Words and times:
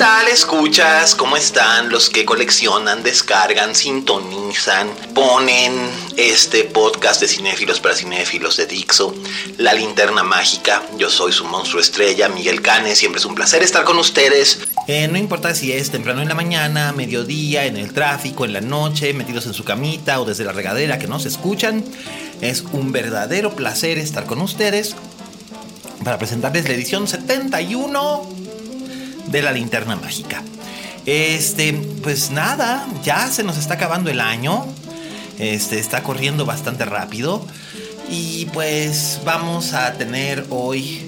tal 0.00 0.28
escuchas? 0.28 1.14
¿Cómo 1.14 1.36
están 1.36 1.90
los 1.90 2.08
que 2.08 2.24
coleccionan, 2.24 3.02
descargan, 3.02 3.74
sintonizan, 3.74 4.88
ponen 5.14 5.74
este 6.16 6.64
podcast 6.64 7.20
de 7.20 7.28
cinéfilos 7.28 7.80
para 7.80 7.94
cinéfilos 7.94 8.56
de 8.56 8.64
Dixo, 8.64 9.14
La 9.58 9.74
Linterna 9.74 10.22
Mágica? 10.22 10.82
Yo 10.96 11.10
soy 11.10 11.32
su 11.32 11.44
monstruo 11.44 11.82
estrella, 11.82 12.30
Miguel 12.30 12.62
Cane, 12.62 12.94
siempre 12.96 13.18
es 13.18 13.26
un 13.26 13.34
placer 13.34 13.62
estar 13.62 13.84
con 13.84 13.98
ustedes. 13.98 14.60
Eh, 14.88 15.06
no 15.06 15.18
importa 15.18 15.54
si 15.54 15.70
es 15.70 15.90
temprano 15.90 16.22
en 16.22 16.28
la 16.28 16.34
mañana, 16.34 16.94
mediodía, 16.94 17.66
en 17.66 17.76
el 17.76 17.92
tráfico, 17.92 18.46
en 18.46 18.54
la 18.54 18.62
noche, 18.62 19.12
metidos 19.12 19.44
en 19.44 19.52
su 19.52 19.64
camita 19.64 20.18
o 20.18 20.24
desde 20.24 20.44
la 20.44 20.52
regadera 20.52 20.98
que 20.98 21.08
nos 21.08 21.26
escuchan, 21.26 21.84
es 22.40 22.64
un 22.72 22.90
verdadero 22.90 23.54
placer 23.54 23.98
estar 23.98 24.24
con 24.24 24.40
ustedes 24.40 24.96
para 26.02 26.16
presentarles 26.16 26.66
la 26.66 26.74
edición 26.74 27.06
71 27.06 28.39
de 29.30 29.42
la 29.42 29.52
linterna 29.52 29.96
mágica. 29.96 30.42
Este, 31.06 31.72
pues 32.02 32.30
nada, 32.30 32.86
ya 33.02 33.28
se 33.28 33.42
nos 33.42 33.56
está 33.56 33.74
acabando 33.74 34.10
el 34.10 34.20
año. 34.20 34.66
Este, 35.38 35.78
está 35.78 36.02
corriendo 36.02 36.44
bastante 36.44 36.84
rápido. 36.84 37.44
Y 38.10 38.46
pues 38.46 39.20
vamos 39.24 39.72
a 39.72 39.94
tener 39.94 40.44
hoy 40.50 41.00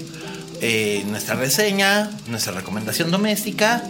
eh, 0.61 1.03
nuestra 1.07 1.35
reseña, 1.35 2.09
nuestra 2.27 2.53
recomendación 2.53 3.11
doméstica 3.11 3.83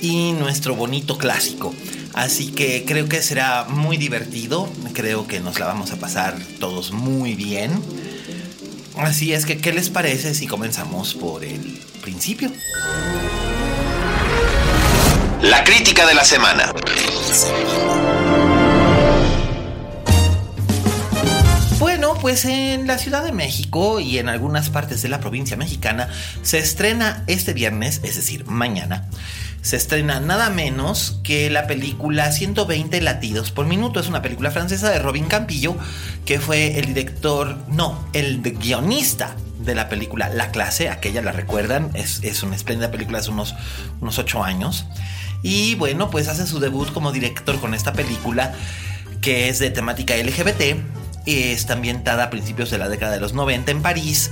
y 0.00 0.32
nuestro 0.32 0.74
bonito 0.74 1.18
clásico. 1.18 1.74
Así 2.14 2.52
que 2.52 2.84
creo 2.86 3.08
que 3.08 3.22
será 3.22 3.64
muy 3.68 3.96
divertido. 3.96 4.68
Creo 4.92 5.26
que 5.26 5.40
nos 5.40 5.58
la 5.58 5.66
vamos 5.66 5.92
a 5.92 5.96
pasar 5.96 6.36
todos 6.58 6.92
muy 6.92 7.34
bien. 7.34 7.72
Así 8.96 9.32
es 9.32 9.44
que, 9.44 9.58
¿qué 9.58 9.72
les 9.72 9.90
parece 9.90 10.34
si 10.34 10.46
comenzamos 10.46 11.14
por 11.14 11.44
el 11.44 11.80
principio? 12.00 12.50
La 15.44 15.62
crítica 15.62 16.06
de 16.06 16.14
la 16.14 16.24
semana. 16.24 16.72
Bueno, 21.78 22.14
pues 22.18 22.46
en 22.46 22.86
la 22.86 22.96
Ciudad 22.96 23.22
de 23.22 23.32
México 23.32 24.00
y 24.00 24.16
en 24.16 24.30
algunas 24.30 24.70
partes 24.70 25.02
de 25.02 25.10
la 25.10 25.20
provincia 25.20 25.58
mexicana 25.58 26.08
se 26.40 26.58
estrena 26.60 27.24
este 27.26 27.52
viernes, 27.52 28.00
es 28.04 28.16
decir, 28.16 28.46
mañana, 28.46 29.10
se 29.60 29.76
estrena 29.76 30.18
nada 30.18 30.48
menos 30.48 31.20
que 31.22 31.50
la 31.50 31.66
película 31.66 32.32
120 32.32 33.02
latidos 33.02 33.50
por 33.50 33.66
minuto. 33.66 34.00
Es 34.00 34.08
una 34.08 34.22
película 34.22 34.50
francesa 34.50 34.88
de 34.88 34.98
Robin 34.98 35.26
Campillo, 35.26 35.76
que 36.24 36.40
fue 36.40 36.78
el 36.78 36.86
director, 36.86 37.58
no, 37.68 38.08
el 38.14 38.40
guionista 38.40 39.36
de 39.58 39.74
la 39.74 39.90
película 39.90 40.30
La 40.30 40.50
Clase, 40.50 40.88
aquella 40.88 41.20
la 41.20 41.32
recuerdan, 41.32 41.90
es, 41.92 42.20
es 42.22 42.42
una 42.42 42.56
espléndida 42.56 42.90
película 42.90 43.18
hace 43.18 43.30
unos, 43.30 43.54
unos 44.00 44.18
8 44.18 44.42
años. 44.42 44.86
Y 45.44 45.76
bueno, 45.76 46.10
pues 46.10 46.26
hace 46.26 46.44
su 46.48 46.58
debut 46.58 46.92
como 46.92 47.12
director 47.12 47.60
con 47.60 47.74
esta 47.74 47.92
película, 47.92 48.52
que 49.20 49.48
es 49.48 49.60
de 49.60 49.70
temática 49.70 50.16
LGBT 50.16 50.74
está 51.26 51.74
ambientada 51.74 52.24
a 52.24 52.30
principios 52.30 52.70
de 52.70 52.78
la 52.78 52.88
década 52.88 53.12
de 53.12 53.20
los 53.20 53.32
90 53.32 53.70
en 53.70 53.82
París, 53.82 54.30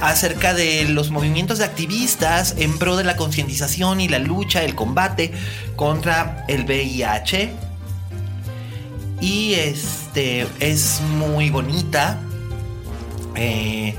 acerca 0.00 0.54
de 0.54 0.84
los 0.88 1.10
movimientos 1.10 1.58
de 1.58 1.64
activistas 1.64 2.54
en 2.58 2.78
pro 2.78 2.96
de 2.96 3.04
la 3.04 3.16
concientización 3.16 4.00
y 4.00 4.08
la 4.08 4.18
lucha, 4.18 4.62
el 4.62 4.74
combate 4.74 5.32
contra 5.76 6.44
el 6.48 6.64
VIH. 6.64 7.52
Y 9.20 9.54
este 9.54 10.46
es 10.58 11.00
muy 11.18 11.50
bonita. 11.50 12.18
eh, 13.34 13.94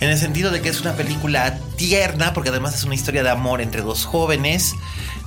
en 0.00 0.10
el 0.10 0.16
sentido 0.16 0.52
de 0.52 0.62
que 0.62 0.68
es 0.68 0.80
una 0.80 0.94
película 0.94 1.58
tierna, 1.76 2.32
porque 2.32 2.50
además 2.50 2.74
es 2.74 2.84
una 2.84 2.94
historia 2.94 3.24
de 3.24 3.30
amor 3.30 3.60
entre 3.60 3.82
dos 3.82 4.04
jóvenes, 4.04 4.74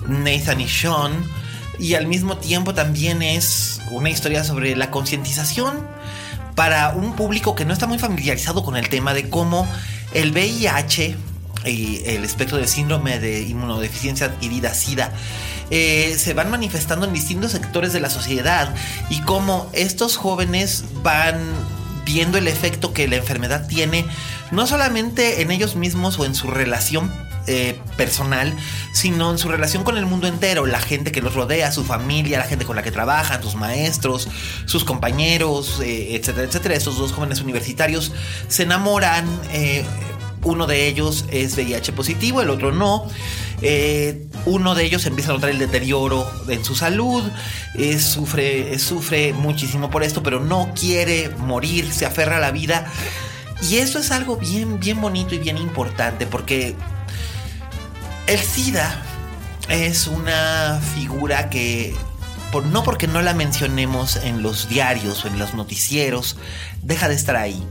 Nathan 0.07 0.61
y 0.61 0.67
Sean, 0.67 1.23
y 1.79 1.95
al 1.95 2.07
mismo 2.07 2.37
tiempo 2.37 2.73
también 2.73 3.21
es 3.21 3.81
una 3.91 4.09
historia 4.09 4.43
sobre 4.43 4.75
la 4.75 4.91
concientización 4.91 5.79
para 6.55 6.89
un 6.89 7.15
público 7.15 7.55
que 7.55 7.65
no 7.65 7.73
está 7.73 7.87
muy 7.87 7.97
familiarizado 7.97 8.63
con 8.63 8.75
el 8.75 8.89
tema 8.89 9.13
de 9.13 9.29
cómo 9.29 9.67
el 10.13 10.31
VIH 10.31 11.15
y 11.65 12.01
el 12.05 12.23
espectro 12.23 12.57
del 12.57 12.67
síndrome 12.67 13.19
de 13.19 13.41
inmunodeficiencia 13.41 14.27
adquirida 14.27 14.73
SIDA 14.73 15.11
eh, 15.69 16.15
se 16.17 16.33
van 16.33 16.49
manifestando 16.49 17.05
en 17.05 17.13
distintos 17.13 17.51
sectores 17.51 17.93
de 17.93 17.99
la 17.99 18.09
sociedad 18.09 18.73
y 19.09 19.21
cómo 19.21 19.69
estos 19.73 20.17
jóvenes 20.17 20.83
van 21.03 21.39
viendo 22.05 22.37
el 22.37 22.47
efecto 22.47 22.93
que 22.93 23.07
la 23.07 23.15
enfermedad 23.15 23.67
tiene 23.67 24.05
no 24.51 24.67
solamente 24.67 25.41
en 25.41 25.51
ellos 25.51 25.75
mismos 25.75 26.19
o 26.19 26.25
en 26.25 26.35
su 26.35 26.47
relación 26.49 27.11
eh, 27.47 27.79
personal, 27.97 28.55
sino 28.93 29.31
en 29.31 29.37
su 29.39 29.49
relación 29.49 29.83
con 29.83 29.97
el 29.97 30.05
mundo 30.05 30.27
entero, 30.27 30.67
la 30.67 30.79
gente 30.79 31.11
que 31.11 31.21
los 31.21 31.33
rodea, 31.33 31.71
su 31.71 31.83
familia, 31.83 32.37
la 32.37 32.45
gente 32.45 32.65
con 32.65 32.75
la 32.75 32.83
que 32.83 32.91
trabajan, 32.91 33.41
sus 33.41 33.55
maestros, 33.55 34.27
sus 34.65 34.83
compañeros, 34.83 35.81
eh, 35.83 36.15
etcétera, 36.15 36.47
etcétera. 36.47 36.75
Estos 36.75 36.97
dos 36.97 37.11
jóvenes 37.13 37.41
universitarios 37.41 38.11
se 38.47 38.63
enamoran. 38.63 39.27
eh, 39.51 39.83
uno 40.43 40.65
de 40.65 40.87
ellos 40.87 41.25
es 41.29 41.55
VIH 41.55 41.93
positivo, 41.93 42.41
el 42.41 42.49
otro 42.49 42.71
no. 42.71 43.07
Uno 44.45 44.73
de 44.73 44.83
ellos 44.83 45.05
empieza 45.05 45.29
a 45.29 45.33
notar 45.35 45.51
el 45.51 45.59
deterioro 45.59 46.27
en 46.47 46.65
su 46.65 46.73
salud, 46.73 47.23
sufre, 47.99 48.79
sufre 48.79 49.33
muchísimo 49.33 49.91
por 49.91 50.01
esto, 50.01 50.23
pero 50.23 50.39
no 50.39 50.71
quiere 50.73 51.29
morir, 51.37 51.93
se 51.93 52.07
aferra 52.07 52.37
a 52.37 52.39
la 52.39 52.49
vida. 52.49 52.91
Y 53.69 53.77
eso 53.77 53.99
es 53.99 54.09
algo 54.09 54.37
bien, 54.37 54.79
bien 54.79 54.99
bonito 54.99 55.35
y 55.35 55.37
bien 55.37 55.57
importante 55.59 56.25
porque 56.25 56.75
el 58.27 58.39
SIDA 58.39 59.01
es 59.69 60.07
una 60.07 60.79
figura 60.95 61.49
que, 61.49 61.95
por, 62.51 62.65
no 62.65 62.83
porque 62.83 63.07
no 63.07 63.21
la 63.21 63.33
mencionemos 63.33 64.17
en 64.17 64.41
los 64.41 64.69
diarios 64.69 65.25
o 65.25 65.27
en 65.27 65.39
los 65.39 65.53
noticieros, 65.53 66.37
deja 66.81 67.07
de 67.09 67.15
estar 67.15 67.35
ahí. 67.35 67.61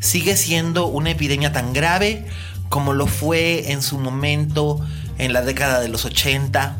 Sigue 0.00 0.36
siendo 0.36 0.86
una 0.86 1.10
epidemia 1.10 1.52
tan 1.52 1.72
grave 1.72 2.26
como 2.68 2.92
lo 2.92 3.06
fue 3.06 3.72
en 3.72 3.82
su 3.82 3.98
momento 3.98 4.80
en 5.18 5.32
la 5.32 5.42
década 5.42 5.80
de 5.80 5.88
los 5.88 6.04
80. 6.04 6.76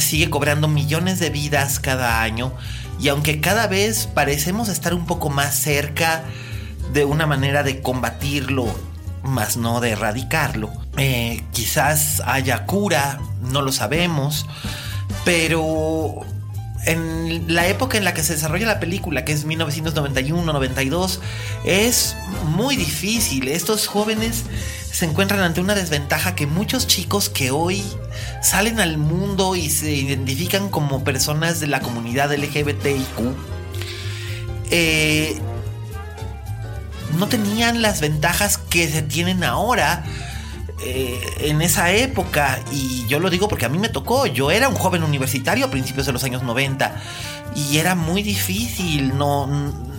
Sigue 0.00 0.30
cobrando 0.30 0.68
millones 0.68 1.20
de 1.20 1.30
vidas 1.30 1.78
cada 1.80 2.22
año 2.22 2.52
y 3.00 3.08
aunque 3.08 3.40
cada 3.40 3.66
vez 3.66 4.06
parecemos 4.06 4.68
estar 4.68 4.94
un 4.94 5.06
poco 5.06 5.30
más 5.30 5.54
cerca 5.54 6.24
de 6.92 7.04
una 7.04 7.26
manera 7.26 7.62
de 7.62 7.80
combatirlo, 7.80 8.66
más 9.22 9.56
no 9.56 9.80
de 9.80 9.90
erradicarlo, 9.90 10.70
eh, 10.98 11.44
quizás 11.52 12.20
haya 12.26 12.66
cura, 12.66 13.20
no 13.40 13.62
lo 13.62 13.72
sabemos, 13.72 14.46
pero 15.24 16.26
en 16.86 17.54
la 17.54 17.66
época 17.68 17.98
en 17.98 18.04
la 18.04 18.14
que 18.14 18.22
se 18.22 18.34
desarrolla 18.34 18.66
la 18.66 18.80
película, 18.80 19.24
que 19.24 19.32
es 19.32 19.46
1991-92, 19.46 21.20
es 21.64 22.16
muy 22.44 22.76
difícil. 22.76 23.48
Estos 23.48 23.86
jóvenes 23.86 24.44
se 24.90 25.04
encuentran 25.04 25.40
ante 25.40 25.60
una 25.60 25.74
desventaja 25.74 26.34
que 26.34 26.46
muchos 26.46 26.86
chicos 26.86 27.28
que 27.28 27.50
hoy 27.50 27.84
salen 28.42 28.80
al 28.80 28.98
mundo 28.98 29.54
y 29.54 29.70
se 29.70 29.92
identifican 29.92 30.70
como 30.70 31.04
personas 31.04 31.60
de 31.60 31.66
la 31.66 31.80
comunidad 31.80 32.32
LGBTIQ, 32.32 33.36
eh, 34.70 35.38
no 37.18 37.28
tenían 37.28 37.82
las 37.82 38.00
ventajas 38.00 38.58
que 38.58 38.88
se 38.88 39.02
tienen 39.02 39.44
ahora 39.44 40.04
eh, 40.80 41.20
en 41.40 41.60
esa 41.62 41.92
época, 41.92 42.60
y 42.70 43.06
yo 43.08 43.18
lo 43.20 43.30
digo 43.30 43.48
porque 43.48 43.66
a 43.66 43.68
mí 43.68 43.78
me 43.78 43.88
tocó, 43.88 44.26
yo 44.26 44.50
era 44.50 44.68
un 44.68 44.76
joven 44.76 45.02
universitario 45.02 45.66
a 45.66 45.70
principios 45.70 46.06
de 46.06 46.12
los 46.12 46.22
años 46.24 46.42
90 46.42 46.94
y 47.54 47.78
era 47.78 47.94
muy 47.94 48.22
difícil, 48.22 49.16
no, 49.16 49.46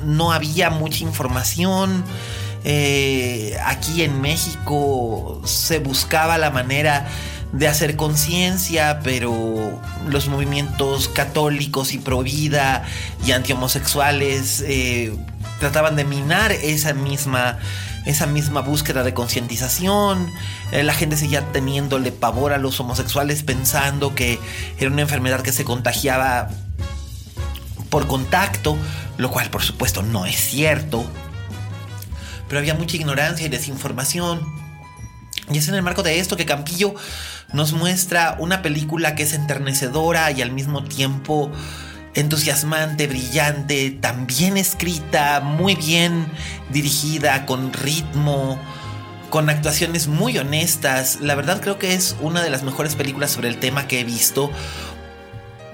no 0.06 0.32
había 0.32 0.70
mucha 0.70 1.04
información. 1.04 2.04
Eh, 2.64 3.58
aquí 3.66 4.04
en 4.04 4.22
México 4.22 5.42
se 5.46 5.80
buscaba 5.80 6.38
la 6.38 6.52
manera 6.52 7.08
de 7.52 7.68
hacer 7.68 7.96
conciencia, 7.96 9.00
pero 9.04 9.82
los 10.08 10.28
movimientos 10.28 11.08
católicos 11.08 11.94
y 11.94 11.98
pro 11.98 12.22
vida 12.22 12.84
y 13.26 13.32
antihomosexuales 13.32 14.64
eh, 14.68 15.14
trataban 15.60 15.96
de 15.96 16.04
minar 16.04 16.52
esa 16.52 16.94
misma, 16.94 17.58
esa 18.06 18.28
misma 18.28 18.62
búsqueda 18.62 19.04
de 19.04 19.14
concientización. 19.14 20.32
Eh, 20.72 20.84
la 20.84 20.94
gente 20.94 21.18
seguía 21.18 21.52
teniéndole 21.52 22.12
pavor 22.12 22.54
a 22.54 22.58
los 22.58 22.80
homosexuales 22.80 23.44
pensando 23.44 24.14
que 24.14 24.40
era 24.78 24.92
una 24.92 25.02
enfermedad 25.02 25.42
que 25.42 25.52
se 25.52 25.66
contagiaba 25.66 26.50
por 27.90 28.08
contacto, 28.08 28.78
lo 29.18 29.32
cual 29.32 29.50
por 29.50 29.64
supuesto 29.64 30.04
no 30.04 30.26
es 30.26 30.36
cierto. 30.36 31.06
Pero 32.48 32.60
había 32.60 32.76
mucha 32.76 32.98
ignorancia 32.98 33.46
y 33.46 33.50
desinformación. 33.50 34.42
Y 35.52 35.58
es 35.58 35.68
en 35.68 35.76
el 35.76 35.82
marco 35.82 36.04
de 36.04 36.20
esto 36.20 36.38
que 36.38 36.46
Campillo 36.46 36.94
nos 37.54 37.74
muestra 37.74 38.36
una 38.40 38.62
película 38.62 39.16
que 39.16 39.24
es 39.24 39.34
enternecedora 39.34 40.30
y 40.32 40.44
al 40.44 40.52
mismo 40.52 40.84
tiempo 40.84 41.52
entusiasmante, 42.14 43.08
brillante, 43.08 43.92
también 43.92 44.58
escrita, 44.58 45.40
muy 45.40 45.76
bien 45.76 46.28
dirigida, 46.70 47.46
con 47.46 47.74
ritmo, 47.74 48.60
con 49.30 49.50
actuaciones 49.50 50.08
muy 50.08 50.38
honestas. 50.38 51.20
La 51.22 51.36
verdad 51.36 51.62
creo 51.62 51.78
que 51.78 51.94
es 51.94 52.16
una 52.22 52.42
de 52.42 52.50
las 52.50 52.64
mejores 52.64 52.96
películas 52.96 53.32
sobre 53.32 53.48
el 53.48 53.60
tema 53.60 53.88
que 53.88 54.02
he 54.02 54.04
visto. 54.04 54.52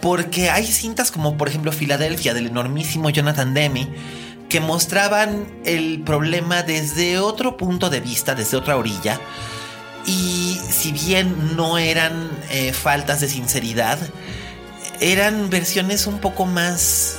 Porque 0.02 0.50
hay 0.50 0.68
cintas 0.68 1.12
como 1.12 1.38
por 1.38 1.48
ejemplo 1.48 1.72
Filadelfia 1.72 2.34
del 2.34 2.48
enormísimo 2.48 3.10
Jonathan 3.10 3.54
Demme 3.54 3.90
que 4.50 4.60
mostraban 4.60 5.48
el 5.66 6.02
problema 6.04 6.63
desde 6.63 7.19
otro 7.19 7.57
punto 7.57 7.90
de 7.90 8.00
vista, 8.00 8.36
desde 8.36 8.57
otra 8.57 8.78
orilla. 8.78 9.19
Y 10.06 10.60
si 10.69 10.92
bien 10.92 11.56
no 11.56 11.78
eran 11.78 12.30
eh, 12.52 12.72
faltas 12.74 13.22
de 13.22 13.28
sinceridad, 13.28 13.98
eran 15.00 15.50
versiones 15.50 16.06
un 16.06 16.19
poco 16.19 16.46
más 16.46 17.18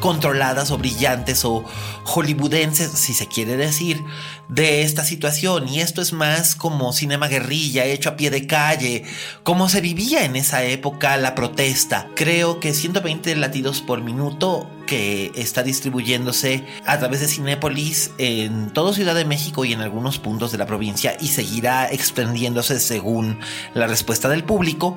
controladas 0.00 0.70
o 0.70 0.78
brillantes 0.78 1.44
o 1.44 1.64
hollywoodenses, 2.04 2.90
si 2.92 3.14
se 3.14 3.26
quiere 3.26 3.56
decir, 3.56 4.04
de 4.48 4.82
esta 4.82 5.04
situación. 5.04 5.68
Y 5.68 5.80
esto 5.80 6.02
es 6.02 6.12
más 6.12 6.54
como 6.54 6.92
cinema 6.92 7.28
guerrilla, 7.28 7.84
hecho 7.84 8.10
a 8.10 8.16
pie 8.16 8.30
de 8.30 8.46
calle, 8.46 9.04
como 9.42 9.68
se 9.68 9.80
vivía 9.80 10.24
en 10.24 10.36
esa 10.36 10.64
época 10.64 11.16
la 11.16 11.34
protesta. 11.34 12.08
Creo 12.14 12.60
que 12.60 12.74
120 12.74 13.36
latidos 13.36 13.80
por 13.80 14.02
minuto 14.02 14.68
que 14.86 15.30
está 15.34 15.62
distribuyéndose 15.62 16.64
a 16.86 16.98
través 16.98 17.20
de 17.20 17.28
Cinépolis 17.28 18.10
en 18.16 18.70
toda 18.72 18.94
Ciudad 18.94 19.14
de 19.14 19.26
México 19.26 19.66
y 19.66 19.74
en 19.74 19.82
algunos 19.82 20.18
puntos 20.18 20.50
de 20.50 20.58
la 20.58 20.66
provincia 20.66 21.16
y 21.20 21.28
seguirá 21.28 21.86
extendiéndose 21.90 22.80
según 22.80 23.38
la 23.74 23.86
respuesta 23.86 24.30
del 24.30 24.44
público. 24.44 24.96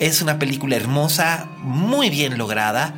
Es 0.00 0.22
una 0.22 0.38
película 0.38 0.76
hermosa, 0.76 1.48
muy 1.58 2.10
bien 2.10 2.36
lograda 2.36 2.94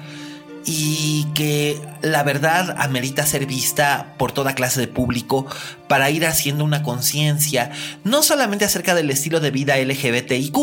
y 0.64 1.26
que 1.34 1.80
la 2.02 2.22
verdad 2.22 2.76
amerita 2.78 3.26
ser 3.26 3.46
vista 3.46 4.14
por 4.18 4.32
toda 4.32 4.54
clase 4.54 4.80
de 4.80 4.88
público 4.88 5.46
para 5.88 6.10
ir 6.10 6.26
haciendo 6.26 6.64
una 6.64 6.82
conciencia, 6.82 7.70
no 8.04 8.22
solamente 8.22 8.64
acerca 8.64 8.94
del 8.94 9.10
estilo 9.10 9.40
de 9.40 9.50
vida 9.50 9.78
LGBTIQ, 9.78 10.56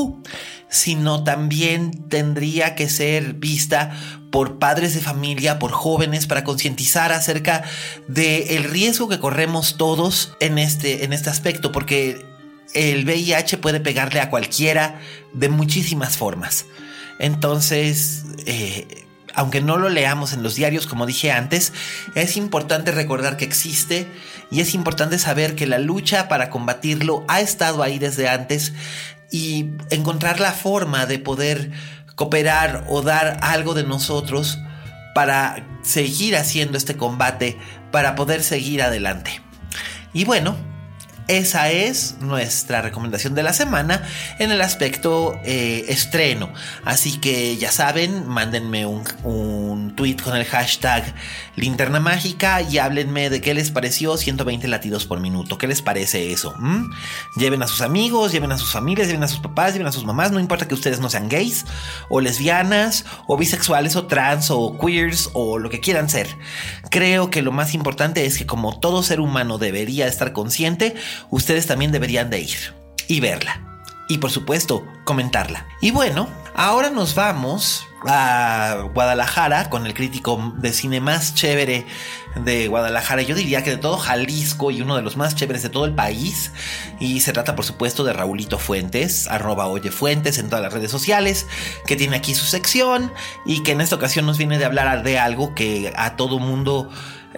sino 0.69 1.23
también 1.23 1.91
tendría 2.09 2.75
que 2.75 2.89
ser 2.89 3.33
vista 3.33 3.91
por 4.31 4.59
padres 4.59 4.93
de 4.93 5.01
familia, 5.01 5.59
por 5.59 5.71
jóvenes, 5.71 6.27
para 6.27 6.43
concientizar 6.43 7.11
acerca 7.11 7.63
del 8.07 8.65
riesgo 8.65 9.07
que 9.07 9.19
corremos 9.19 9.77
todos 9.77 10.33
en 10.39 10.57
este, 10.59 11.05
en 11.05 11.13
este 11.13 11.29
aspecto, 11.29 11.71
porque 11.71 12.25
el 12.73 13.05
VIH 13.05 13.57
puede 13.57 13.79
pegarle 13.79 14.19
a 14.19 14.29
cualquiera 14.29 14.99
de 15.33 15.49
muchísimas 15.49 16.17
formas. 16.17 16.65
Entonces, 17.19 18.25
eh, 18.45 19.06
aunque 19.37 19.61
no 19.61 19.77
lo 19.77 19.87
leamos 19.89 20.33
en 20.33 20.41
los 20.41 20.55
diarios, 20.55 20.87
como 20.87 21.05
dije 21.05 21.31
antes, 21.31 21.71
es 22.15 22.37
importante 22.37 22.91
recordar 22.91 23.37
que 23.37 23.45
existe 23.45 24.07
y 24.49 24.61
es 24.61 24.73
importante 24.73 25.19
saber 25.19 25.55
que 25.55 25.67
la 25.67 25.77
lucha 25.77 26.27
para 26.27 26.49
combatirlo 26.49 27.23
ha 27.27 27.39
estado 27.39 27.83
ahí 27.83 27.99
desde 27.99 28.27
antes 28.27 28.73
y 29.31 29.69
encontrar 29.91 30.39
la 30.39 30.53
forma 30.53 31.05
de 31.05 31.19
poder 31.19 31.71
cooperar 32.15 32.85
o 32.89 33.03
dar 33.03 33.37
algo 33.41 33.75
de 33.75 33.83
nosotros 33.83 34.57
para 35.13 35.67
seguir 35.83 36.35
haciendo 36.35 36.75
este 36.75 36.97
combate, 36.97 37.59
para 37.91 38.15
poder 38.15 38.41
seguir 38.41 38.81
adelante. 38.81 39.39
Y 40.13 40.25
bueno, 40.25 40.57
esa 41.27 41.71
es 41.71 42.15
nuestra 42.19 42.81
recomendación 42.81 43.35
de 43.35 43.43
la 43.43 43.53
semana 43.53 44.01
en 44.39 44.51
el 44.51 44.61
aspecto 44.61 45.39
eh, 45.43 45.85
estreno. 45.89 46.49
Así 46.85 47.19
que 47.19 47.57
ya 47.57 47.71
saben, 47.71 48.27
mándenme 48.27 48.85
un, 48.85 49.03
un, 49.23 49.95
tweet 49.95 50.17
con 50.23 50.35
el 50.35 50.45
hashtag 50.45 51.13
linterna 51.55 51.99
mágica 51.99 52.61
y 52.61 52.77
háblenme 52.77 53.29
de 53.29 53.41
qué 53.41 53.53
les 53.53 53.71
pareció 53.71 54.15
120 54.15 54.67
latidos 54.67 55.05
por 55.05 55.19
minuto. 55.19 55.57
¿Qué 55.57 55.67
les 55.67 55.81
parece 55.81 56.31
eso? 56.31 56.53
¿Mm? 56.59 56.91
Lleven 57.35 57.63
a 57.63 57.67
sus 57.67 57.81
amigos, 57.81 58.31
lleven 58.31 58.51
a 58.51 58.57
sus 58.57 58.71
familias, 58.71 59.07
lleven 59.07 59.23
a 59.23 59.27
sus 59.27 59.39
papás, 59.39 59.73
lleven 59.73 59.87
a 59.87 59.91
sus 59.91 60.05
mamás. 60.05 60.31
No 60.31 60.39
importa 60.39 60.67
que 60.67 60.75
ustedes 60.75 60.99
no 60.99 61.09
sean 61.09 61.29
gays 61.29 61.65
o 62.09 62.21
lesbianas 62.21 63.05
o 63.27 63.37
bisexuales 63.37 63.95
o 63.95 64.07
trans 64.07 64.49
o 64.51 64.77
queers 64.77 65.29
o 65.33 65.57
lo 65.57 65.69
que 65.69 65.79
quieran 65.79 66.09
ser. 66.09 66.37
Creo 66.89 67.29
que 67.29 67.41
lo 67.41 67.51
más 67.51 67.73
importante 67.73 68.25
es 68.25 68.37
que 68.37 68.45
como 68.45 68.79
todo 68.79 69.03
ser 69.03 69.19
humano 69.19 69.57
debería 69.57 70.07
estar 70.07 70.33
consciente, 70.33 70.95
ustedes 71.29 71.67
también 71.67 71.91
deberían 71.91 72.29
de 72.29 72.41
ir 72.41 72.73
y 73.07 73.19
verla. 73.19 73.61
Y 74.09 74.19
por 74.19 74.31
supuesto, 74.31 74.85
comentarla. 75.03 75.65
Y 75.81 75.91
bueno, 75.91 76.29
ahora 76.55 76.89
nos 76.89 77.13
vamos 77.13 77.85
a 78.07 78.83
Guadalajara 78.93 79.69
con 79.69 79.85
el 79.85 79.93
crítico 79.93 80.53
de 80.57 80.71
cine 80.71 81.01
más 81.01 81.33
chévere 81.33 81.85
de 82.35 82.67
Guadalajara. 82.67 83.21
Yo 83.21 83.35
diría 83.35 83.63
que 83.63 83.71
de 83.71 83.77
todo 83.77 83.97
Jalisco 83.97 84.71
y 84.71 84.81
uno 84.81 84.95
de 84.95 85.01
los 85.01 85.17
más 85.17 85.35
chéveres 85.35 85.63
de 85.63 85.69
todo 85.69 85.85
el 85.85 85.93
país. 85.93 86.51
Y 86.99 87.21
se 87.21 87.33
trata, 87.33 87.55
por 87.55 87.65
supuesto, 87.65 88.03
de 88.03 88.13
Raulito 88.13 88.59
Fuentes, 88.59 89.27
arroba 89.27 89.67
Oye 89.67 89.91
Fuentes 89.91 90.37
en 90.37 90.49
todas 90.49 90.63
las 90.63 90.73
redes 90.73 90.91
sociales, 90.91 91.47
que 91.85 91.95
tiene 91.95 92.15
aquí 92.15 92.35
su 92.35 92.45
sección 92.45 93.11
y 93.45 93.63
que 93.63 93.71
en 93.73 93.81
esta 93.81 93.95
ocasión 93.95 94.25
nos 94.25 94.37
viene 94.37 94.57
de 94.57 94.65
hablar 94.65 95.03
de 95.03 95.19
algo 95.19 95.53
que 95.53 95.93
a 95.95 96.15
todo 96.15 96.39
mundo 96.39 96.89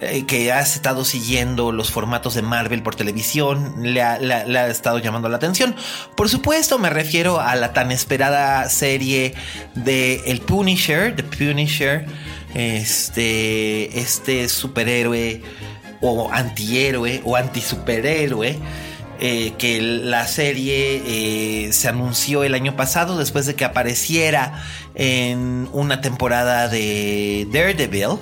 eh, 0.02 0.24
que 0.24 0.50
has 0.50 0.76
estado 0.76 1.04
siguiendo 1.04 1.72
los 1.72 1.90
formatos 1.90 2.32
de 2.32 2.40
Marvel 2.40 2.82
por 2.82 2.94
televisión, 2.94 3.74
le 3.82 4.00
ha, 4.00 4.68
estado 4.68 4.98
llamando 4.98 5.28
la 5.28 5.36
atención. 5.36 5.76
Por 6.16 6.30
supuesto, 6.30 6.78
me 6.78 6.88
refiero 6.88 7.38
a 7.38 7.54
la 7.54 7.74
tan 7.74 7.92
esperada 7.92 8.66
serie 8.70 9.34
de 9.74 10.22
El 10.24 10.40
Punisher, 10.40 11.14
The 11.14 11.22
Punisher, 11.22 12.06
este, 12.54 14.00
este 14.00 14.48
superhéroe 14.48 15.42
o 16.00 16.30
antihéroe 16.32 17.20
o 17.24 17.36
antisuperhéroe. 17.36 18.58
Eh, 19.22 19.52
que 19.58 19.82
la 19.82 20.26
serie 20.26 21.02
eh, 21.04 21.72
se 21.74 21.88
anunció 21.88 22.42
el 22.42 22.54
año 22.54 22.74
pasado 22.74 23.18
después 23.18 23.44
de 23.44 23.54
que 23.54 23.66
apareciera 23.66 24.64
en 24.94 25.68
una 25.74 26.00
temporada 26.00 26.68
de 26.68 27.46
Daredevil. 27.52 28.16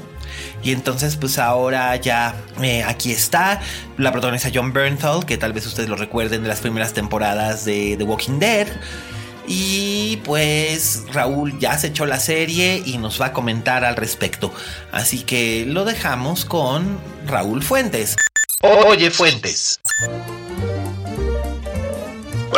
Y 0.62 0.73
entonces, 0.73 1.17
pues 1.17 1.38
ahora 1.38 1.95
ya 1.97 2.35
eh, 2.62 2.83
aquí 2.83 3.12
está. 3.12 3.61
La 3.97 4.12
protagonista 4.12 4.50
John 4.53 4.73
Bernthal, 4.73 5.25
que 5.25 5.38
tal 5.38 5.53
vez 5.53 5.67
ustedes 5.67 5.88
lo 5.88 5.97
recuerden 5.97 6.43
de 6.43 6.49
las 6.49 6.61
primeras 6.61 6.93
temporadas 6.93 7.65
de 7.65 7.97
The 7.97 8.05
Walking 8.05 8.38
Dead. 8.38 8.69
Y 9.47 10.19
pues 10.25 11.05
Raúl 11.12 11.59
ya 11.59 11.79
se 11.79 11.87
echó 11.87 12.05
la 12.05 12.21
serie 12.21 12.83
y 12.85 12.99
nos 12.99 13.21
va 13.21 13.27
a 13.27 13.33
comentar 13.33 13.85
al 13.85 13.97
respecto. 13.97 14.53
Así 14.93 15.23
que 15.23 15.65
lo 15.67 15.85
dejamos 15.87 16.45
con 16.45 16.99
Raúl 17.27 17.62
Fuentes. 17.62 18.17
Oye 18.61 19.11
Fuentes. 19.11 19.81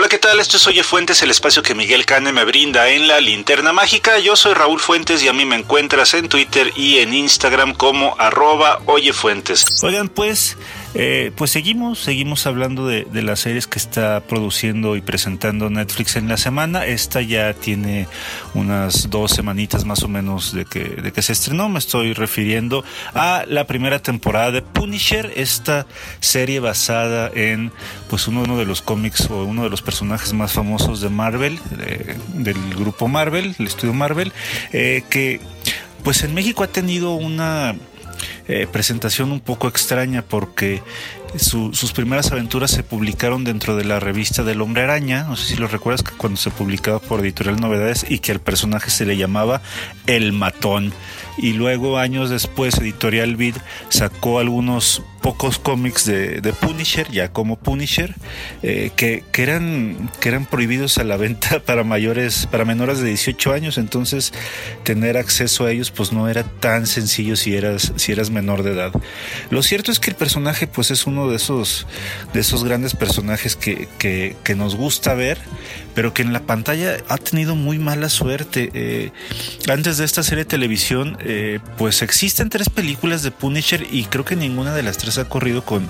Hola, 0.01 0.09
¿qué 0.09 0.17
tal? 0.17 0.41
Esto 0.41 0.57
es 0.57 0.67
Oye 0.67 0.83
Fuentes, 0.83 1.21
el 1.21 1.31
espacio 1.31 1.63
que 1.63 1.75
Miguel 1.75 2.07
Cane 2.07 2.33
me 2.33 2.47
brinda 2.47 2.89
en 2.89 3.07
la 3.07 3.21
linterna 3.21 3.75
mágica. 3.75 4.19
Yo 4.19 4.35
soy 4.35 4.55
Raúl 4.55 4.81
Fuentes 4.81 5.23
y 5.23 5.29
a 5.29 5.35
mí 5.35 5.45
me 5.45 5.57
encuentras 5.57 6.15
en 6.15 6.31
Twitter 6.31 6.73
y 6.75 7.01
en 7.01 7.13
Instagram 7.13 7.75
como 7.75 8.17
arroba 8.19 8.81
Oye 8.87 9.13
Fuentes. 9.13 9.63
Oigan, 9.83 10.09
pues 10.09 10.57
Eh, 10.95 11.31
pues 11.37 11.53
seguimos, 11.53 12.01
seguimos 12.01 12.47
hablando 12.47 12.87
de, 12.87 13.07
las 13.23 13.41
series 13.41 13.67
que 13.67 13.79
está 13.79 14.21
produciendo 14.21 14.97
y 14.97 15.01
presentando 15.01 15.71
Netflix 15.71 16.17
en 16.17 16.29
la 16.29 16.37
semana. 16.37 16.87
Esta 16.87 17.21
ya 17.21 17.55
tiene 17.55 18.09
unas 18.55 19.09
dos 19.11 19.31
semanitas 19.31 19.85
más 19.85 20.03
o 20.03 20.09
menos 20.09 20.53
de 20.53 20.65
que, 20.65 20.81
de 20.81 21.13
que 21.13 21.23
se 21.23 21.33
estrenó. 21.33 21.69
Me 21.69 21.79
estoy 21.79 22.13
refiriendo 22.13 22.85
a 23.15 23.45
la 23.47 23.67
primera 23.67 24.01
temporada 24.01 24.51
de 24.51 24.63
Punisher, 24.63 25.33
esta 25.37 25.87
serie 26.19 26.61
basada 26.61 27.31
en 27.35 27.71
pues 28.09 28.27
uno, 28.27 28.41
de 28.57 28.65
los 28.65 28.83
cómics 28.83 29.31
o 29.31 29.45
uno 29.45 29.63
de 29.63 29.71
los 29.71 29.83
personajes 29.83 30.33
más 30.33 30.53
famosos 30.53 31.01
de 31.01 31.09
Marvel, 31.09 31.59
del 32.35 32.75
grupo 32.75 33.07
Marvel, 33.07 33.55
el 33.59 33.67
estudio 33.67 33.93
Marvel, 33.93 34.33
eh, 34.73 35.05
que 35.09 35.41
pues 36.03 36.25
en 36.25 36.35
México 36.35 36.65
ha 36.65 36.69
tenido 36.69 37.13
una 37.13 37.77
eh, 38.53 38.67
presentación 38.67 39.31
un 39.31 39.39
poco 39.39 39.69
extraña 39.69 40.23
porque 40.23 40.83
sus 41.37 41.93
primeras 41.93 42.33
aventuras 42.33 42.73
se 42.73 42.83
publicaron 42.83 43.45
dentro 43.45 43.77
de 43.77 43.85
la 43.85 44.01
revista 44.01 44.43
del 44.43 44.61
Hombre 44.61 44.83
Araña, 44.83 45.23
no 45.23 45.37
sé 45.37 45.55
si 45.55 45.57
lo 45.57 45.69
recuerdas, 45.69 46.03
que 46.03 46.17
cuando 46.17 46.37
se 46.37 46.51
publicaba 46.51 46.99
por 46.99 47.21
Editorial 47.21 47.61
Novedades 47.61 48.05
y 48.09 48.19
que 48.19 48.33
al 48.33 48.41
personaje 48.41 48.91
se 48.91 49.07
le 49.07 49.17
llamaba 49.17 49.63
El 50.09 50.33
Matón. 50.33 50.93
Y 51.39 51.53
luego 51.53 51.99
años 51.99 52.29
después 52.29 52.79
Editorial 52.79 53.37
Vid 53.37 53.55
sacó 53.89 54.41
algunos 54.41 55.05
pocos 55.21 55.59
cómics 55.59 56.07
de, 56.07 56.55
Punisher, 56.61 57.11
ya 57.11 57.33
como 57.33 57.57
Punisher, 57.57 58.15
eh, 58.63 58.91
que, 58.97 59.25
eran, 59.35 60.11
que 60.21 60.29
eran 60.29 60.47
prohibidos 60.47 60.99
a 60.99 61.05
la 61.05 61.17
venta 61.17 61.61
para 61.65 61.85
mayores, 61.85 62.47
para 62.51 62.65
menores 62.65 63.01
de 63.01 63.09
18 63.09 63.53
años, 63.53 63.79
entonces 63.79 64.33
tener 64.85 65.17
acceso 65.17 65.67
a 65.67 65.73
ellos 65.73 65.91
pues 65.91 66.13
no 66.13 66.29
era 66.29 66.45
tan 66.45 66.87
sencillo 66.87 67.37
si 67.37 67.55
eras, 67.55 67.93
si 67.97 68.13
eras 68.13 68.31
menor 68.31 68.63
de 68.63 68.73
edad. 68.73 68.93
Lo 69.51 69.63
cierto 69.63 69.93
es 69.93 70.01
que 70.01 70.11
el 70.11 70.17
personaje 70.17 70.67
pues 70.67 70.91
es 70.91 71.07
uno 71.07 71.29
de 71.29 71.37
esos, 71.37 71.87
de 72.33 72.41
esos 72.41 72.65
grandes 72.65 72.95
personajes 72.95 73.57
que, 73.57 73.89
que, 73.99 74.37
que 74.43 74.55
nos 74.55 74.75
gusta 74.75 75.15
ver, 75.15 75.39
pero 75.95 76.15
que 76.15 76.23
en 76.23 76.33
la 76.33 76.41
pantalla 76.41 76.99
ha 77.09 77.19
tenido 77.19 77.57
muy 77.57 77.79
mala 77.79 78.09
suerte. 78.09 78.71
Eh, 78.75 79.11
antes 79.69 79.99
de 79.99 80.05
esta 80.05 80.23
serie 80.23 80.45
de 80.45 80.51
televisión, 80.51 81.19
eh, 81.21 81.59
pues 81.77 82.03
existen 82.03 82.49
tres 82.49 82.69
películas 82.69 83.23
de 83.23 83.31
Punisher 83.31 83.87
y 83.91 84.05
creo 84.05 84.25
que 84.25 84.37
ninguna 84.37 84.75
de 84.75 84.83
las 84.83 84.99
tres 84.99 85.10
ha 85.19 85.29
corrido 85.29 85.65
con, 85.65 85.89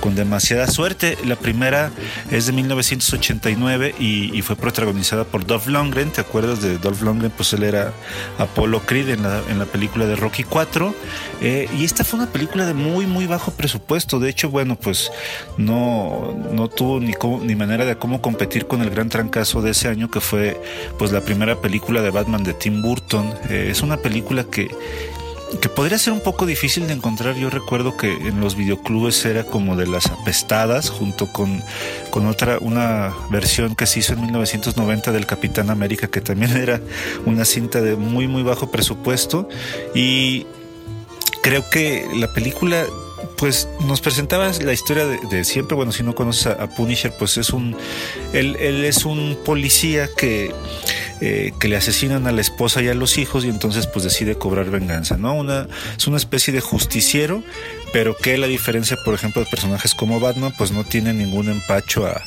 con 0.00 0.14
demasiada 0.14 0.66
suerte. 0.66 1.16
La 1.24 1.36
primera 1.36 1.90
es 2.30 2.46
de 2.46 2.52
1989 2.52 3.94
y, 3.98 4.42
fue 4.42 4.56
protagonizada 4.56 5.24
por 5.24 5.46
Dolph 5.46 5.68
Lundgren. 5.68 6.10
¿Te 6.10 6.20
acuerdas 6.20 6.60
de 6.60 6.78
Dolph 6.78 7.02
Lundgren? 7.02 7.30
Pues 7.30 7.52
él 7.52 7.62
era 7.62 7.92
Apollo 8.38 8.80
Creed 8.80 9.10
en 9.10 9.22
la, 9.22 9.40
en 9.48 9.58
la 9.58 9.66
película 9.66 10.06
de 10.06 10.16
Rocky 10.16 10.42
4. 10.42 10.94
Eh, 11.40 11.68
y 11.78 11.84
esta 11.84 12.02
fue 12.02 12.18
una 12.18 12.30
película 12.30 12.66
de 12.66 12.74
muy, 12.74 13.06
muy 13.06 13.26
bajo 13.26 13.52
presupuesto. 13.52 14.18
De 14.18 14.28
hecho, 14.28 14.50
bueno, 14.50 14.76
pues 14.76 15.10
no, 15.56 16.36
no 16.50 16.68
tuvo 16.68 16.98
ni, 16.98 17.14
ni 17.42 17.54
manera 17.54 17.84
de 17.84 17.96
cómo 17.96 18.20
competir 18.20 18.66
con 18.66 18.82
el 18.82 18.90
gran 18.90 19.08
trancazo 19.08 19.62
de 19.62 19.70
ese 19.70 19.88
año 19.88 20.10
que 20.10 20.20
fue 20.20 20.60
pues 20.98 21.12
la 21.12 21.20
primera 21.20 21.60
película 21.60 22.02
de 22.02 22.10
Batman 22.10 22.42
de 22.42 22.54
Tim 22.54 22.82
Burton. 22.82 23.32
Eh, 23.48 23.68
es 23.70 23.82
una 23.82 23.96
película 23.96 24.44
que 24.44 24.70
que 25.60 25.68
podría 25.68 25.98
ser 25.98 26.12
un 26.12 26.20
poco 26.20 26.46
difícil 26.46 26.86
de 26.86 26.94
encontrar. 26.94 27.36
Yo 27.36 27.50
recuerdo 27.50 27.96
que 27.96 28.12
en 28.12 28.40
los 28.40 28.56
videoclubes 28.56 29.24
era 29.24 29.44
como 29.44 29.76
de 29.76 29.86
las 29.86 30.06
apestadas, 30.06 30.90
junto 30.90 31.32
con, 31.32 31.62
con 32.10 32.26
otra, 32.26 32.58
una 32.60 33.14
versión 33.30 33.74
que 33.74 33.86
se 33.86 34.00
hizo 34.00 34.14
en 34.14 34.22
1990 34.22 35.12
del 35.12 35.26
Capitán 35.26 35.70
América, 35.70 36.08
que 36.08 36.20
también 36.20 36.56
era 36.56 36.80
una 37.26 37.44
cinta 37.44 37.80
de 37.80 37.96
muy, 37.96 38.28
muy 38.28 38.42
bajo 38.42 38.70
presupuesto. 38.70 39.48
Y 39.94 40.46
creo 41.42 41.68
que 41.70 42.06
la 42.14 42.32
película 42.32 42.84
pues 43.36 43.68
nos 43.86 44.00
presentaba 44.00 44.50
la 44.62 44.72
historia 44.72 45.06
de, 45.06 45.44
siempre. 45.44 45.76
Bueno, 45.76 45.92
si 45.92 46.02
no 46.02 46.14
conoces 46.14 46.46
a, 46.46 46.68
Punisher, 46.68 47.12
pues 47.18 47.36
es 47.36 47.50
un. 47.50 47.76
Él, 48.32 48.56
él 48.60 48.84
es 48.84 49.04
un 49.04 49.38
policía 49.44 50.08
que 50.16 50.52
eh, 51.24 51.52
que 51.60 51.68
le 51.68 51.76
asesinan 51.76 52.26
a 52.26 52.32
la 52.32 52.40
esposa 52.40 52.82
y 52.82 52.88
a 52.88 52.94
los 52.94 53.16
hijos 53.16 53.44
y 53.44 53.48
entonces 53.48 53.86
pues 53.86 54.04
decide 54.04 54.34
cobrar 54.34 54.70
venganza, 54.70 55.16
¿no? 55.16 55.34
Una, 55.34 55.68
es 55.96 56.08
una 56.08 56.16
especie 56.16 56.52
de 56.52 56.60
justiciero, 56.60 57.44
pero 57.92 58.16
que 58.16 58.36
la 58.38 58.48
diferencia, 58.48 58.96
por 59.04 59.14
ejemplo, 59.14 59.40
de 59.40 59.48
personajes 59.48 59.94
como 59.94 60.18
Batman, 60.18 60.52
pues 60.58 60.72
no 60.72 60.82
tiene 60.82 61.12
ningún 61.12 61.48
empacho 61.48 62.08
a, 62.08 62.22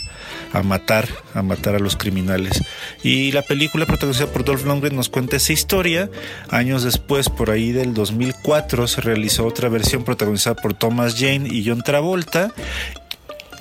a 0.53 0.63
matar, 0.63 1.09
a 1.33 1.41
matar 1.41 1.75
a 1.75 1.79
los 1.79 1.97
criminales. 1.97 2.63
Y 3.03 3.33
la 3.33 3.41
película 3.41 3.85
protagonizada 3.85 4.31
por 4.31 4.45
Dolph 4.45 4.63
Lundgren 4.63 4.95
nos 4.95 5.09
cuenta 5.09 5.35
esa 5.35 5.51
historia. 5.51 6.09
Años 6.49 6.83
después, 6.83 7.27
por 7.27 7.51
ahí 7.51 7.73
del 7.73 7.93
2004, 7.93 8.87
se 8.87 9.01
realizó 9.01 9.45
otra 9.45 9.67
versión 9.67 10.05
protagonizada 10.05 10.55
por 10.55 10.73
Thomas 10.73 11.15
Jane 11.19 11.49
y 11.51 11.67
John 11.67 11.81
Travolta 11.83 12.53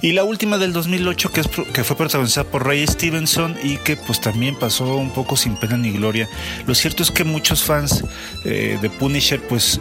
y 0.05 0.13
la 0.13 0.23
última 0.23 0.59
del 0.59 0.75
2008 0.75 1.33
que, 1.33 1.41
es, 1.41 1.49
que 1.73 1.83
fue 1.83 1.97
protagonizada 1.97 2.47
por 2.51 2.67
Ray 2.67 2.87
Stevenson 2.87 3.57
y 3.63 3.79
que 3.79 3.97
pues 3.97 4.21
también 4.21 4.55
pasó 4.55 4.97
un 4.97 5.11
poco 5.11 5.35
sin 5.35 5.57
pena 5.57 5.79
ni 5.79 5.93
gloria. 5.93 6.29
Lo 6.67 6.75
cierto 6.75 7.03
es 7.03 7.11
que 7.11 7.25
muchos 7.25 7.63
fans 7.63 8.05
eh, 8.45 8.79
de 8.83 8.91
Punisher 8.91 9.41
pues 9.49 9.81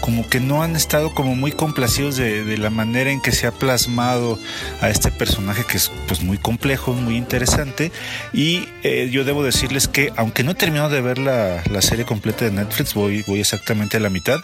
como 0.00 0.28
que 0.28 0.38
no 0.38 0.62
han 0.62 0.76
estado 0.76 1.12
como 1.14 1.34
muy 1.34 1.50
complacidos 1.50 2.14
de, 2.16 2.56
la 2.58 2.70
manera 2.70 3.10
en 3.10 3.20
que 3.20 3.32
se 3.32 3.48
ha 3.48 3.50
plasmado 3.50 4.38
a 4.80 4.88
este 4.88 5.10
personaje 5.10 5.64
que 5.68 5.78
es 5.78 5.90
pues 6.06 6.22
muy 6.22 6.38
complejo, 6.38 6.92
muy 6.92 7.16
interesante 7.16 7.90
y 8.32 8.68
eh, 8.84 9.08
yo 9.10 9.24
debo 9.24 9.42
decirles 9.42 9.88
que 9.88 10.12
aunque 10.14 10.44
no 10.44 10.52
he 10.52 10.54
terminado 10.54 10.90
de 10.90 11.00
ver 11.00 11.18
la, 11.18 11.60
serie 11.80 12.04
completa 12.04 12.44
de 12.44 12.52
Netflix, 12.52 12.94
voy, 12.94 13.24
voy 13.26 13.40
exactamente 13.40 13.96
a 13.96 14.00
la 14.00 14.10
mitad, 14.10 14.38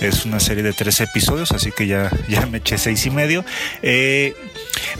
es 0.00 0.24
una 0.24 0.38
serie 0.38 0.62
de 0.62 0.72
tres 0.72 1.00
episodios, 1.00 1.50
así 1.50 1.72
que 1.72 1.88
ya, 1.88 2.10
ya 2.28 2.46
me 2.46 2.58
eché 2.58 2.78
seis 2.78 3.04
y 3.04 3.10
medio. 3.10 3.44
Eh, 3.82 4.34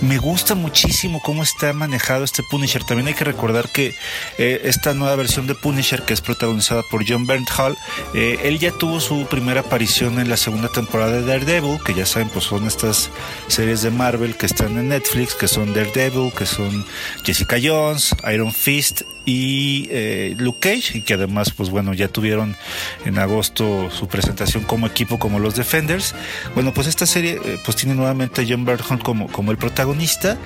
me 0.00 0.18
gusta 0.18 0.54
muchísimo 0.54 1.20
cómo 1.20 1.42
está 1.42 1.72
manejado 1.72 2.24
este 2.24 2.42
Punisher. 2.42 2.84
También 2.84 3.08
hay 3.08 3.14
que 3.14 3.24
recordar 3.24 3.68
que 3.68 3.94
eh, 4.38 4.62
esta 4.64 4.94
nueva 4.94 5.16
versión 5.16 5.46
de 5.46 5.54
Punisher, 5.54 6.02
que 6.02 6.14
es 6.14 6.20
protagonizada 6.20 6.82
por 6.90 7.04
John 7.06 7.26
Bernthal, 7.26 7.76
eh, 8.14 8.38
él 8.44 8.58
ya 8.58 8.72
tuvo 8.72 9.00
su 9.00 9.26
primera 9.26 9.60
aparición 9.60 10.18
en 10.20 10.28
la 10.28 10.36
segunda 10.36 10.68
temporada 10.68 11.12
de 11.12 11.24
Daredevil, 11.24 11.78
que 11.84 11.94
ya 11.94 12.06
saben, 12.06 12.28
pues 12.30 12.44
son 12.44 12.66
estas 12.66 13.10
series 13.48 13.82
de 13.82 13.90
Marvel 13.90 14.36
que 14.36 14.46
están 14.46 14.78
en 14.78 14.88
Netflix, 14.88 15.34
que 15.34 15.48
son 15.48 15.74
Daredevil, 15.74 16.32
que 16.32 16.46
son 16.46 16.84
Jessica 17.24 17.56
Jones, 17.62 18.14
Iron 18.32 18.52
Fist 18.52 19.02
y 19.24 19.88
eh, 19.90 20.34
Luke 20.38 20.58
Cage, 20.60 20.98
y 20.98 21.02
que 21.02 21.14
además, 21.14 21.52
pues 21.56 21.70
bueno, 21.70 21.94
ya 21.94 22.08
tuvieron 22.08 22.56
en 23.04 23.18
agosto 23.18 23.90
su 23.90 24.08
presentación 24.08 24.64
como 24.64 24.86
equipo, 24.86 25.18
como 25.18 25.38
los 25.38 25.54
Defenders. 25.54 26.14
Bueno, 26.54 26.72
pues 26.72 26.86
esta 26.86 27.06
serie, 27.06 27.40
pues 27.64 27.76
tiene 27.76 27.94
nuevamente 27.94 28.42
a 28.42 28.44
John 28.48 28.64
Bernthal 28.64 29.02
como, 29.02 29.28
como 29.28 29.50
el 29.50 29.58
protagonista. 29.58 30.38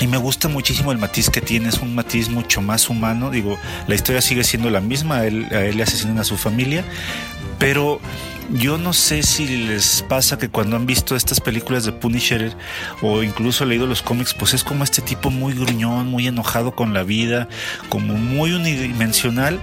Y 0.00 0.08
me 0.08 0.16
gusta 0.16 0.48
muchísimo 0.48 0.90
el 0.90 0.98
matiz 0.98 1.30
que 1.30 1.40
tiene, 1.40 1.68
es 1.68 1.78
un 1.78 1.94
matiz 1.94 2.28
mucho 2.28 2.60
más 2.60 2.90
humano. 2.90 3.30
Digo, 3.30 3.56
la 3.86 3.94
historia 3.94 4.20
sigue 4.20 4.42
siendo 4.42 4.68
la 4.68 4.80
misma, 4.80 5.18
a 5.18 5.26
él 5.26 5.48
le 5.50 5.82
asesinan 5.82 6.18
a 6.18 6.24
su 6.24 6.36
familia, 6.36 6.84
pero 7.58 8.00
yo 8.52 8.78
no 8.78 8.92
sé 8.92 9.22
si 9.22 9.46
les 9.66 10.02
pasa 10.02 10.38
que 10.38 10.48
cuando 10.48 10.76
han 10.76 10.86
visto 10.86 11.16
estas 11.16 11.40
películas 11.40 11.84
de 11.84 11.92
Punisher 11.92 12.56
o 13.02 13.22
incluso 13.22 13.64
leído 13.64 13.86
los 13.86 14.02
cómics, 14.02 14.34
pues 14.34 14.54
es 14.54 14.64
como 14.64 14.84
este 14.84 15.02
tipo 15.02 15.30
muy 15.30 15.54
gruñón, 15.54 16.08
muy 16.08 16.26
enojado 16.26 16.74
con 16.74 16.94
la 16.94 17.02
vida, 17.02 17.48
como 17.88 18.14
muy 18.14 18.52
unidimensional 18.52 19.60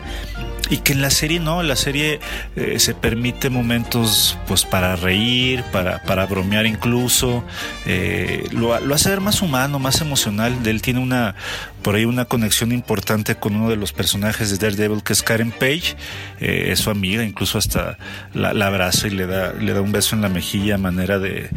y 0.72 0.78
que 0.78 0.94
en 0.94 1.02
la 1.02 1.10
serie 1.10 1.42
no, 1.42 1.62
la 1.64 1.76
serie 1.76 2.22
eh, 2.56 2.80
se 2.80 2.96
permite 2.96 3.50
momentos 3.50 4.38
pues 4.48 4.64
para 4.64 4.96
reír, 4.96 5.64
para, 5.72 6.02
para 6.04 6.26
bromear 6.26 6.66
incluso, 6.66 7.44
eh, 7.86 8.48
lo, 8.52 8.80
lo, 8.80 8.96
hace 8.96 9.10
ver 9.10 9.20
más 9.20 9.42
humano, 9.42 9.80
más 9.80 10.00
emocional, 10.00 10.58
él 10.66 10.82
tiene 10.82 11.02
una, 11.02 11.36
por 11.82 11.96
ahí 11.96 12.06
una 12.06 12.26
conexión 12.26 12.72
importante 12.72 13.36
con 13.36 13.56
uno 13.56 13.70
de 13.70 13.76
los 13.76 13.94
personajes 13.94 14.52
de 14.52 14.58
Daredevil 14.58 15.04
que 15.04 15.14
es 15.14 15.24
Karen 15.24 15.52
Page, 15.52 15.96
eh, 16.40 16.70
es 16.72 16.80
su 16.80 16.90
amiga, 16.90 17.24
incluso 17.24 17.58
hasta 17.58 17.98
la, 18.34 18.50
abraza 18.68 19.08
y 19.08 19.12
le 19.12 19.28
da, 19.28 19.54
le 19.54 19.74
da 19.74 19.82
un 19.82 19.92
beso 19.92 20.16
en 20.16 20.22
la 20.22 20.30
mejilla 20.30 20.76
a 20.76 20.78
manera 20.78 21.20
de, 21.20 21.50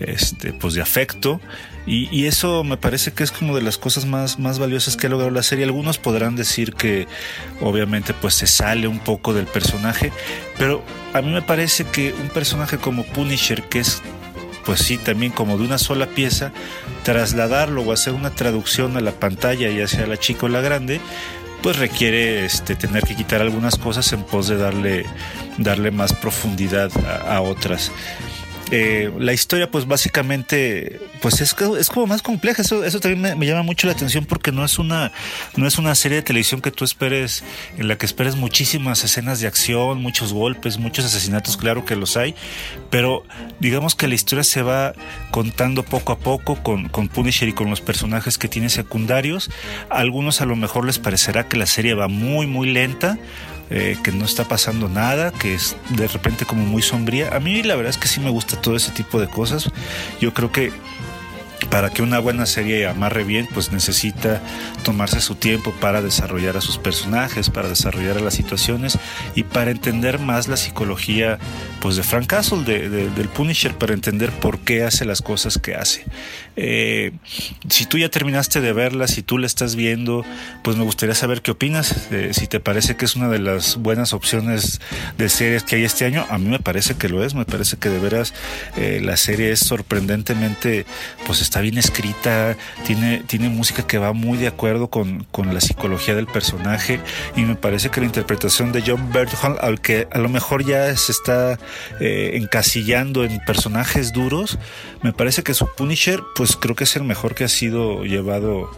este, 0.00 0.52
pues 0.52 0.74
de 0.74 0.82
afecto. 0.82 1.40
Y, 1.84 2.26
eso 2.26 2.62
me 2.62 2.76
parece 2.76 3.12
que 3.12 3.24
es 3.24 3.32
como 3.32 3.56
de 3.56 3.62
las 3.62 3.76
cosas 3.76 4.06
más, 4.06 4.38
más 4.38 4.60
valiosas 4.60 4.96
que 4.96 5.08
ha 5.08 5.10
logrado 5.10 5.32
la 5.32 5.42
serie. 5.42 5.64
Algunos 5.64 5.98
podrán 5.98 6.36
decir 6.36 6.74
que 6.74 7.08
obviamente 7.60 8.14
pues 8.14 8.34
se 8.34 8.46
sale 8.46 8.86
un 8.86 9.00
poco 9.00 9.34
del 9.34 9.46
personaje, 9.46 10.12
pero 10.58 10.84
a 11.12 11.20
mí 11.22 11.32
me 11.32 11.42
parece 11.42 11.84
que 11.84 12.12
un 12.12 12.28
personaje 12.28 12.78
como 12.78 13.02
Punisher, 13.04 13.64
que 13.64 13.80
es 13.80 14.00
pues 14.64 14.80
sí, 14.80 14.98
también 14.98 15.32
como 15.32 15.58
de 15.58 15.64
una 15.64 15.78
sola 15.78 16.06
pieza, 16.06 16.52
trasladarlo 17.04 17.82
o 17.82 17.92
hacer 17.92 18.12
una 18.12 18.30
traducción 18.30 18.96
a 18.96 19.00
la 19.00 19.12
pantalla, 19.12 19.70
ya 19.70 19.86
sea 19.86 20.06
la 20.06 20.16
chica 20.16 20.46
o 20.46 20.48
la 20.48 20.60
grande, 20.60 21.00
pues 21.62 21.76
requiere 21.78 22.44
este, 22.44 22.74
tener 22.74 23.04
que 23.04 23.14
quitar 23.14 23.40
algunas 23.40 23.76
cosas 23.76 24.12
en 24.12 24.24
pos 24.24 24.48
de 24.48 24.56
darle, 24.56 25.06
darle 25.58 25.90
más 25.90 26.12
profundidad 26.12 26.90
a 27.28 27.40
otras. 27.40 27.92
Eh, 28.74 29.12
la 29.18 29.34
historia, 29.34 29.70
pues 29.70 29.86
básicamente, 29.86 30.98
pues 31.20 31.42
es, 31.42 31.54
es 31.78 31.88
como 31.90 32.06
más 32.06 32.22
compleja. 32.22 32.62
Eso, 32.62 32.82
eso 32.84 33.00
también 33.00 33.38
me, 33.38 33.46
llama 33.46 33.62
mucho 33.62 33.86
la 33.86 33.92
atención 33.92 34.24
porque 34.24 34.50
no 34.50 34.64
es 34.64 34.78
una, 34.78 35.12
no 35.56 35.66
es 35.66 35.76
una 35.76 35.94
serie 35.94 36.16
de 36.16 36.22
televisión 36.22 36.62
que 36.62 36.70
tú 36.70 36.82
esperes, 36.82 37.44
en 37.76 37.86
la 37.86 37.98
que 37.98 38.06
esperes 38.06 38.34
muchísimas 38.34 39.04
escenas 39.04 39.40
de 39.40 39.46
acción, 39.46 40.00
muchos 40.00 40.32
golpes, 40.32 40.78
muchos 40.78 41.04
asesinatos, 41.04 41.58
claro 41.58 41.84
que 41.84 41.96
los 41.96 42.16
hay, 42.16 42.34
pero 42.88 43.24
digamos 43.60 43.94
que 43.94 44.08
la 44.08 44.14
historia 44.14 44.42
se 44.42 44.62
va 44.62 44.94
contando 45.32 45.82
poco 45.82 46.12
a 46.12 46.18
poco 46.18 46.62
con, 46.62 46.88
con 46.88 47.08
Punisher 47.08 47.50
y 47.50 47.52
con 47.52 47.68
los 47.68 47.82
personajes 47.82 48.38
que 48.38 48.48
tiene 48.48 48.70
secundarios. 48.70 49.50
A 49.90 49.98
algunos 49.98 50.40
a 50.40 50.46
lo 50.46 50.56
mejor 50.56 50.86
les 50.86 50.98
parecerá 50.98 51.46
que 51.46 51.58
la 51.58 51.66
serie 51.66 51.92
va 51.92 52.08
muy, 52.08 52.46
muy 52.46 52.70
lenta 52.70 53.18
eh, 53.74 53.96
que 54.04 54.12
no 54.12 54.26
está 54.26 54.44
pasando 54.44 54.90
nada, 54.90 55.32
que 55.32 55.54
es 55.54 55.76
de 55.96 56.06
repente 56.06 56.44
como 56.44 56.66
muy 56.66 56.82
sombría. 56.82 57.34
A 57.34 57.40
mí 57.40 57.62
la 57.62 57.74
verdad 57.74 57.88
es 57.88 57.96
que 57.96 58.06
sí 58.06 58.20
me 58.20 58.28
gusta 58.28 58.60
todo 58.60 58.76
ese 58.76 58.90
tipo 58.92 59.18
de 59.18 59.28
cosas. 59.28 59.70
Yo 60.20 60.34
creo 60.34 60.52
que 60.52 60.72
para 61.72 61.88
que 61.88 62.02
una 62.02 62.18
buena 62.18 62.44
serie 62.44 62.86
amarre 62.86 63.24
bien, 63.24 63.48
pues 63.54 63.72
necesita 63.72 64.42
tomarse 64.84 65.22
su 65.22 65.36
tiempo 65.36 65.72
para 65.80 66.02
desarrollar 66.02 66.58
a 66.58 66.60
sus 66.60 66.76
personajes, 66.76 67.48
para 67.48 67.66
desarrollar 67.66 68.18
a 68.18 68.20
las 68.20 68.34
situaciones 68.34 68.98
y 69.34 69.44
para 69.44 69.70
entender 69.70 70.18
más 70.18 70.48
la 70.48 70.58
psicología 70.58 71.38
pues 71.80 71.96
de 71.96 72.02
Frank 72.02 72.26
Castle, 72.26 72.62
del 72.62 73.28
Punisher, 73.30 73.74
para 73.74 73.94
entender 73.94 74.30
por 74.32 74.58
qué 74.58 74.84
hace 74.84 75.06
las 75.06 75.22
cosas 75.22 75.56
que 75.56 75.74
hace. 75.74 76.04
Eh, 76.56 77.12
si 77.70 77.86
tú 77.86 77.96
ya 77.96 78.10
terminaste 78.10 78.60
de 78.60 78.74
verla, 78.74 79.08
si 79.08 79.22
tú 79.22 79.38
la 79.38 79.46
estás 79.46 79.74
viendo, 79.74 80.26
pues 80.62 80.76
me 80.76 80.84
gustaría 80.84 81.14
saber 81.14 81.40
qué 81.40 81.52
opinas, 81.52 82.08
eh, 82.10 82.32
si 82.34 82.48
te 82.48 82.60
parece 82.60 82.96
que 82.96 83.06
es 83.06 83.16
una 83.16 83.30
de 83.30 83.38
las 83.38 83.76
buenas 83.76 84.12
opciones 84.12 84.82
de 85.16 85.30
series 85.30 85.62
que 85.62 85.76
hay 85.76 85.84
este 85.84 86.04
año, 86.04 86.26
a 86.28 86.36
mí 86.36 86.50
me 86.50 86.58
parece 86.58 86.96
que 86.96 87.08
lo 87.08 87.24
es, 87.24 87.34
me 87.34 87.46
parece 87.46 87.78
que 87.78 87.88
de 87.88 87.98
veras 87.98 88.34
eh, 88.76 89.00
la 89.02 89.16
serie 89.16 89.52
es 89.52 89.60
sorprendentemente, 89.60 90.84
pues 91.26 91.40
está 91.40 91.61
bien 91.62 91.78
escrita, 91.78 92.56
tiene, 92.84 93.22
tiene 93.26 93.48
música 93.48 93.86
que 93.86 93.98
va 93.98 94.12
muy 94.12 94.38
de 94.38 94.48
acuerdo 94.48 94.88
con, 94.88 95.24
con 95.30 95.54
la 95.54 95.60
psicología 95.60 96.14
del 96.14 96.26
personaje 96.26 97.00
y 97.36 97.42
me 97.42 97.54
parece 97.54 97.88
que 97.90 98.00
la 98.00 98.06
interpretación 98.06 98.72
de 98.72 98.82
John 98.86 99.12
Berthal, 99.12 99.56
al 99.60 99.80
que 99.80 100.08
a 100.10 100.18
lo 100.18 100.28
mejor 100.28 100.64
ya 100.64 100.94
se 100.96 101.12
está 101.12 101.58
eh, 102.00 102.32
encasillando 102.34 103.24
en 103.24 103.38
personajes 103.44 104.12
duros, 104.12 104.58
me 105.02 105.12
parece 105.12 105.42
que 105.42 105.54
su 105.54 105.66
Punisher, 105.66 106.22
pues 106.34 106.56
creo 106.56 106.74
que 106.76 106.84
es 106.84 106.96
el 106.96 107.04
mejor 107.04 107.34
que 107.34 107.44
ha 107.44 107.48
sido 107.48 108.04
llevado, 108.04 108.70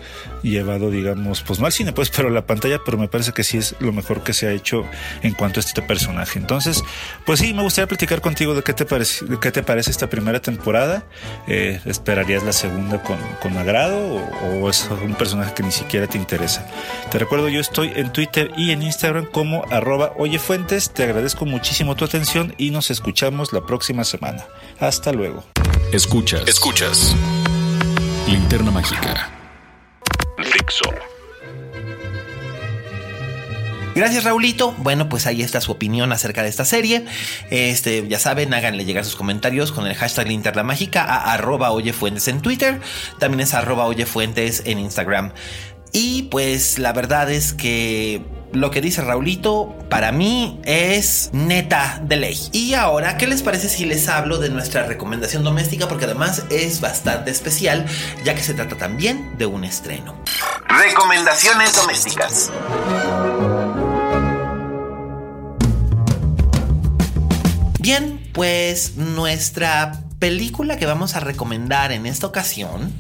llevado, 0.43 0.91
digamos, 0.91 1.43
pues 1.43 1.61
no 1.61 1.67
al 1.67 1.73
cine, 1.73 1.93
pues, 1.93 2.11
pero 2.11 2.29
a 2.29 2.31
la 2.31 2.47
pantalla, 2.47 2.81
pero 2.85 2.99
me 2.99 3.09
parece 3.09 3.33
que 3.33 3.45
sí 3.45 3.59
es 3.59 3.75
lo 3.81 3.93
mejor 3.93 4.23
que 4.23 4.33
se 4.33 4.47
ha 4.47 4.53
hecho 4.53 4.85
en 5.23 5.35
cuanto 5.35 5.61
a 5.61 5.63
este 5.63 5.83
personaje. 5.83 6.39
Entonces, 6.39 6.83
pues 7.27 7.41
sí, 7.41 7.53
me 7.53 7.63
gustaría 7.63 7.87
platicar 7.87 8.21
contigo 8.21 8.55
de 8.55 8.63
qué 8.63 8.73
te 8.73 8.85
parece, 8.85 9.25
qué 9.41 9.53
te 9.53 9.63
parece 9.63 9.91
esta 9.91 10.09
primera 10.09 10.41
temporada. 10.41 11.05
Eh, 11.47 11.81
¿Esperarías 11.85 12.43
la 12.43 12.53
segunda? 12.53 12.95
con, 13.03 13.57
agrado 13.57 14.21
o, 14.43 14.69
es 14.69 14.89
un 14.91 15.15
personaje 15.15 15.55
que 15.55 15.63
ni 15.63 15.71
siquiera 15.71 16.07
te 16.07 16.19
interesa. 16.19 16.67
Te 17.11 17.19
recuerdo, 17.19 17.49
yo 17.49 17.61
estoy 17.61 17.93
en 17.95 18.13
Twitter 18.13 18.51
y 18.57 18.71
en 18.71 18.83
Instagram 18.83 19.27
como 19.27 19.65
arroba 19.71 20.13
oyefuentes. 20.17 20.91
Te 20.91 21.05
agradezco 21.05 21.47
muchísimo 21.47 21.97
tu 21.97 22.05
atención 22.05 22.55
y 22.59 22.71
nos 22.71 22.91
escuchamos 22.91 23.53
la 23.53 23.65
próxima 23.67 24.05
semana. 24.05 24.45
Hasta 24.81 25.13
luego. 25.13 25.45
Escuchas. 25.93 26.49
Escuchas. 26.49 27.15
Linterna 28.27 28.71
Mágica. 28.71 29.31
Fixo. 30.39 30.91
Gracias, 33.95 34.25
Raulito. 34.25 34.73
Bueno, 34.79 35.09
pues 35.09 35.27
ahí 35.27 35.43
está 35.43 35.61
su 35.61 35.71
opinión 35.71 36.11
acerca 36.11 36.43
de 36.43 36.49
esta 36.49 36.65
serie. 36.65 37.05
Este, 37.51 38.09
ya 38.09 38.19
saben, 38.19 38.53
háganle 38.53 38.85
llegar 38.85 39.05
sus 39.05 39.15
comentarios 39.15 39.71
con 39.71 39.87
el 39.87 39.95
hashtag 39.95 40.27
Linterna 40.27 40.65
Mágica 40.65 41.05
a 41.05 41.33
arroba 41.33 41.71
oyefuentes 41.71 42.27
en 42.27 42.43
Twitter. 42.43 42.81
También 43.21 43.41
es 43.41 43.55
arroba 43.55 43.85
oyefuentes 43.87 44.63
en 44.67 44.81
Instagram. 44.81 45.33
Y 45.93 46.25
pues 46.25 46.81
la 46.81 46.93
verdad 46.93 47.31
es 47.31 47.53
que 47.53 48.21
lo 48.55 48.71
que 48.71 48.81
dice 48.81 49.03
Raulito 49.03 49.77
para 49.91 50.13
mí 50.13 50.61
es 50.65 51.31
neta 51.33 52.01
de 52.03 52.17
ley. 52.17 52.39
Y 52.53 52.75
ahora, 52.75 53.17
¿qué 53.17 53.27
les 53.27 53.43
parece 53.43 53.69
si 53.69 53.85
les 53.85 54.09
hablo 54.09 54.39
de 54.39 54.49
nuestra 54.49 54.85
recomendación 54.85 55.43
doméstica? 55.43 55.89
Porque 55.89 56.05
además 56.05 56.45
es 56.51 56.81
bastante 56.81 57.31
especial, 57.31 57.85
ya 58.25 58.35
que 58.35 58.43
se 58.43 58.55
trata 58.55 58.77
también 58.77 59.37
de 59.37 59.47
un 59.47 59.65
estreno. 59.65 60.17
Recomendaciones 60.69 61.75
domésticas. 61.75 62.51
Bien, 67.81 68.31
pues 68.33 68.97
nuestra 68.97 70.01
película 70.19 70.79
que 70.79 70.87
vamos 70.87 71.17
a 71.17 71.21
recomendar 71.21 71.93
en 71.93 72.07
esta 72.07 72.27
ocasión 72.27 72.93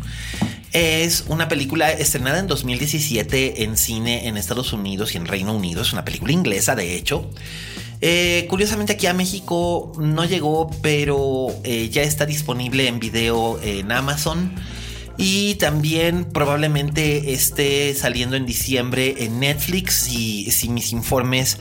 es 0.75 1.25
una 1.28 1.47
película 1.47 1.93
estrenada 1.93 2.40
en 2.40 2.49
2017 2.49 3.62
en 3.62 3.76
cine 3.76 4.26
en 4.26 4.37
Estados 4.37 4.73
Unidos 4.73 5.14
y 5.14 5.19
en 5.19 5.26
Reino 5.26 5.54
Unido. 5.54 5.83
Es 5.83 5.93
una 5.93 6.04
película 6.04 6.33
inglesa, 6.33 6.75
de 6.75 6.97
hecho. 6.97 7.31
Eh, 8.00 8.47
curiosamente 8.50 8.95
aquí 8.95 9.07
a 9.07 9.14
México 9.14 9.93
no 9.99 10.25
llegó, 10.25 10.69
pero 10.83 11.46
eh, 11.62 11.88
ya 11.90 12.03
está 12.03 12.27
disponible 12.27 12.88
en 12.88 12.99
video 12.99 13.61
en 13.62 13.92
Amazon. 13.92 14.53
Y 15.16 15.55
también 15.55 16.25
probablemente 16.25 17.33
esté 17.33 17.94
saliendo 17.94 18.35
en 18.35 18.44
diciembre 18.44 19.14
en 19.18 19.38
Netflix 19.38 20.09
y 20.09 20.51
si 20.51 20.68
mis 20.68 20.92
informes 20.92 21.59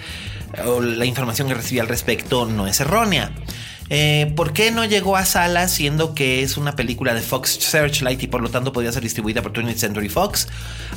o 0.65 0.81
la 0.81 1.05
información 1.05 1.47
que 1.47 1.53
recibí 1.53 1.79
al 1.79 1.87
respecto 1.87 2.47
no 2.47 2.65
es 2.65 2.79
errónea. 2.79 3.31
Eh, 3.95 4.33
¿Por 4.35 4.53
qué 4.53 4.71
no 4.71 4.85
llegó 4.85 5.17
a 5.17 5.23
salas 5.23 5.71
siendo 5.71 6.15
que 6.15 6.41
es 6.41 6.57
una 6.57 6.75
película 6.75 7.13
de 7.13 7.21
Fox 7.21 7.59
Searchlight 7.61 8.23
y 8.23 8.27
por 8.27 8.41
lo 8.41 8.49
tanto 8.49 8.73
podría 8.73 8.91
ser 8.91 9.03
distribuida 9.03 9.43
por 9.43 9.53
20th 9.53 9.75
Century 9.75 10.09
Fox? 10.09 10.47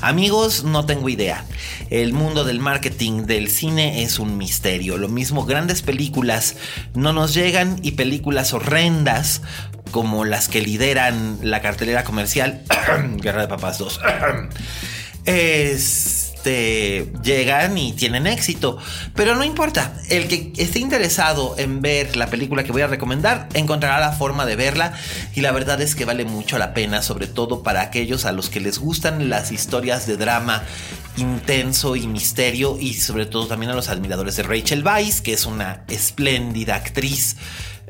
Amigos, 0.01 0.65
no 0.65 0.87
tengo 0.87 1.11
idea. 1.11 1.45
El 1.91 2.15
mundo 2.15 2.45
del 2.45 2.59
marketing 2.59 3.27
del 3.27 3.51
cine 3.51 4.03
es 4.03 4.19
un 4.19 4.39
misterio. 4.39 4.97
Lo 4.97 5.11
mismo, 5.11 5.45
grandes 5.45 5.83
películas 5.83 6.57
no 6.95 7.13
nos 7.13 7.35
llegan 7.35 7.79
y 7.83 7.93
películas 7.93 8.55
horrendas 8.55 9.43
como 9.91 10.25
las 10.25 10.49
que 10.49 10.63
lideran 10.63 11.39
la 11.43 11.61
cartelera 11.61 12.03
comercial 12.03 12.63
Guerra 13.21 13.43
de 13.43 13.49
Papás 13.49 13.77
2. 13.77 14.01
es 15.27 16.26
este, 16.47 17.11
llegan 17.25 17.77
y 17.77 17.93
tienen 17.93 18.29
éxito. 18.29 18.79
Pero 19.17 19.35
no 19.35 19.43
importa, 19.43 19.95
el 20.09 20.29
que 20.29 20.53
esté 20.57 20.79
interesado 20.79 21.57
en 21.59 21.83
ver 21.83 22.17
la 22.17 22.29
película 22.29 22.63
que 22.63 22.71
voy 22.71 22.83
a 22.83 22.87
recomendar 22.87 23.49
encontrará 23.55 23.99
la 23.99 24.13
forma 24.13 24.47
de 24.47 24.55
verla 24.55 24.95
y 25.35 25.41
la 25.41 25.51
verdad 25.51 25.81
es 25.81 25.97
que 25.97 26.05
vale 26.05 26.25
mucho 26.25 26.57
la 26.59 26.73
pena, 26.73 27.03
sobre 27.03 27.27
todo 27.27 27.65
para 27.65 27.81
aquellos 27.81 28.27
a 28.27 28.33
los 28.33 28.49
que 28.49 28.61
les 28.61 28.79
gustan 28.79 29.29
las 29.29 29.51
historias 29.51 30.07
de 30.07 30.17
drama 30.17 30.63
intenso 31.17 31.97
y 31.97 32.07
misterio 32.07 32.77
y 32.79 32.95
sobre 32.95 33.27
todo 33.27 33.49
también 33.49 33.73
a 33.73 33.75
los 33.75 33.89
admiradores 33.89 34.37
de 34.37 34.45
Rachel 34.45 34.87
Weisz, 34.87 35.23
que 35.23 35.33
es 35.33 35.47
una 35.47 35.83
espléndida 35.89 36.77
actriz 36.77 37.37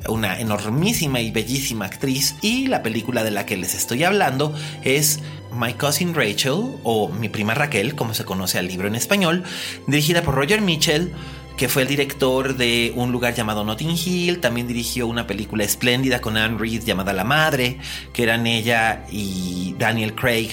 una 0.09 0.39
enormísima 0.39 1.21
y 1.21 1.31
bellísima 1.31 1.87
actriz 1.87 2.37
y 2.43 2.67
la 2.67 2.83
película 2.83 3.25
de 3.25 3.31
la 3.31 3.47
que 3.47 3.57
les 3.57 3.75
estoy 3.75 4.05
hablando 4.05 4.55
es 4.83 5.21
My 5.53 5.75
Cousin 5.75 6.15
Rachel 6.15 6.77
o 6.83 7.09
Mi 7.09 7.29
prima 7.29 7.55
Raquel, 7.55 7.95
como 7.95 8.15
se 8.15 8.25
conoce 8.25 8.59
al 8.59 8.69
libro 8.69 8.89
en 8.89 8.95
español, 8.95 9.45
dirigida 9.87 10.23
por 10.23 10.35
Roger 10.35 10.61
Mitchell 10.61 11.13
que 11.57 11.69
fue 11.69 11.83
el 11.83 11.89
director 11.89 12.57
de 12.57 12.93
un 12.97 13.13
lugar 13.13 13.35
llamado 13.35 13.65
Notting 13.65 13.97
Hill, 13.97 14.41
también 14.41 14.69
dirigió 14.69 15.07
una 15.07 15.27
película 15.27 15.65
espléndida 15.65 16.21
con 16.21 16.37
Anne 16.37 16.59
Reed 16.59 16.83
llamada 16.85 17.15
La 17.15 17.25
Madre, 17.25 17.79
que 18.13 18.23
eran 18.23 18.47
ella 18.47 19.07
y 19.11 19.75
Daniel 19.79 20.15
Craig 20.15 20.51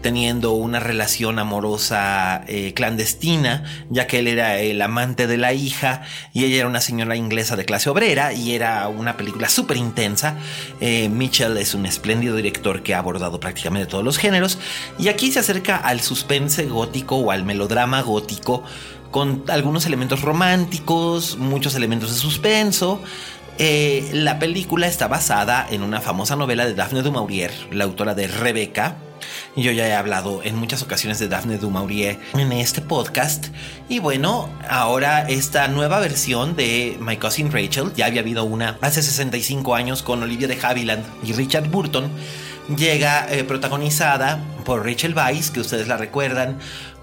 teniendo 0.00 0.52
una 0.52 0.80
relación 0.80 1.38
amorosa 1.38 2.42
eh, 2.46 2.72
clandestina, 2.74 3.64
ya 3.90 4.06
que 4.06 4.20
él 4.20 4.28
era 4.28 4.58
el 4.58 4.80
amante 4.80 5.26
de 5.26 5.36
la 5.36 5.52
hija 5.52 6.02
y 6.32 6.44
ella 6.44 6.58
era 6.58 6.68
una 6.68 6.80
señora 6.80 7.16
inglesa 7.16 7.56
de 7.56 7.64
clase 7.64 7.90
obrera 7.90 8.32
y 8.32 8.54
era 8.54 8.88
una 8.88 9.16
película 9.16 9.48
súper 9.48 9.76
intensa. 9.76 10.38
Eh, 10.80 11.08
Mitchell 11.10 11.56
es 11.58 11.74
un 11.74 11.84
espléndido 11.84 12.36
director 12.36 12.82
que 12.82 12.94
ha 12.94 12.98
abordado 12.98 13.40
prácticamente 13.40 13.88
todos 13.88 14.04
los 14.04 14.16
géneros 14.16 14.58
y 14.98 15.08
aquí 15.08 15.32
se 15.32 15.40
acerca 15.40 15.76
al 15.76 16.00
suspense 16.00 16.64
gótico 16.66 17.16
o 17.16 17.30
al 17.30 17.44
melodrama 17.44 18.00
gótico 18.00 18.64
con 19.10 19.44
algunos 19.48 19.86
elementos 19.86 20.22
románticos, 20.22 21.36
muchos 21.36 21.74
elementos 21.74 22.12
de 22.12 22.16
suspenso. 22.16 23.00
Eh, 23.58 24.10
la 24.12 24.38
película 24.38 24.86
está 24.86 25.08
basada 25.08 25.66
en 25.70 25.82
una 25.82 26.00
famosa 26.00 26.36
novela 26.36 26.66
de 26.66 26.74
Daphne 26.74 27.02
du 27.02 27.10
Maurier, 27.10 27.52
la 27.70 27.84
autora 27.84 28.14
de 28.14 28.28
Rebecca. 28.28 28.96
Yo 29.56 29.72
ya 29.72 29.88
he 29.88 29.94
hablado 29.94 30.42
en 30.44 30.56
muchas 30.56 30.82
ocasiones 30.82 31.18
de 31.18 31.28
Daphne 31.28 31.56
du 31.56 31.70
Maurier 31.70 32.18
en 32.34 32.52
este 32.52 32.82
podcast. 32.82 33.46
Y 33.88 33.98
bueno, 33.98 34.50
ahora 34.68 35.26
esta 35.28 35.68
nueva 35.68 36.00
versión 36.00 36.54
de 36.54 36.98
My 37.00 37.16
Cousin 37.16 37.50
Rachel, 37.50 37.92
ya 37.96 38.06
había 38.06 38.20
habido 38.20 38.44
una 38.44 38.78
hace 38.82 39.02
65 39.02 39.74
años 39.74 40.02
con 40.02 40.22
Olivia 40.22 40.48
de 40.48 40.58
Havilland 40.60 41.04
y 41.24 41.32
Richard 41.32 41.68
Burton, 41.70 42.10
llega 42.76 43.26
eh, 43.32 43.44
protagonizada 43.44 44.42
por 44.64 44.84
Rachel 44.84 45.14
Weisz, 45.14 45.50
que 45.50 45.60
ustedes 45.60 45.88
la 45.88 45.96
recuerdan, 45.96 46.58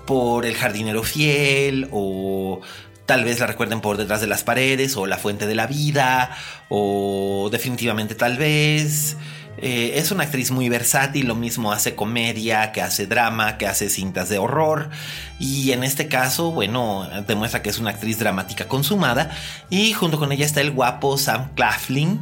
por 0.06 0.46
El 0.46 0.56
jardinero 0.56 1.04
fiel 1.04 1.88
o 1.92 2.62
Tal 3.06 3.26
vez 3.26 3.39
la 3.39 3.48
recuerden 3.48 3.82
por 3.82 3.98
Detrás 3.98 4.22
de 4.22 4.28
las 4.28 4.44
Paredes 4.44 4.96
o 4.96 5.06
La 5.08 5.18
Fuente 5.18 5.46
de 5.46 5.56
la 5.56 5.68
Vida 5.68 6.38
o 6.70 7.50
definitivamente 7.52 8.16
tal 8.16 8.38
vez. 8.38 9.18
Eh, 9.58 9.94
es 9.96 10.12
una 10.12 10.24
actriz 10.24 10.52
muy 10.52 10.70
versátil, 10.70 11.28
lo 11.28 11.36
mismo 11.36 11.72
hace 11.72 11.96
comedia, 11.96 12.72
que 12.72 12.82
hace 12.82 13.06
drama, 13.06 13.58
que 13.58 13.68
hace 13.68 13.89
cintas 13.89 14.30
de 14.30 14.38
horror. 14.38 14.89
Y 15.38 15.74
en 15.74 15.84
este 15.84 16.08
caso, 16.08 16.52
bueno, 16.52 17.08
demuestra 17.28 17.62
que 17.62 17.70
es 17.70 17.78
una 17.78 17.89
actriz 17.89 18.20
dramática 18.20 18.70
consumada. 18.70 19.32
Y 19.70 19.92
junto 19.92 20.18
con 20.18 20.32
ella 20.32 20.46
está 20.46 20.62
el 20.62 20.72
guapo 20.72 21.18
Sam 21.18 21.54
Claflin, 21.56 22.22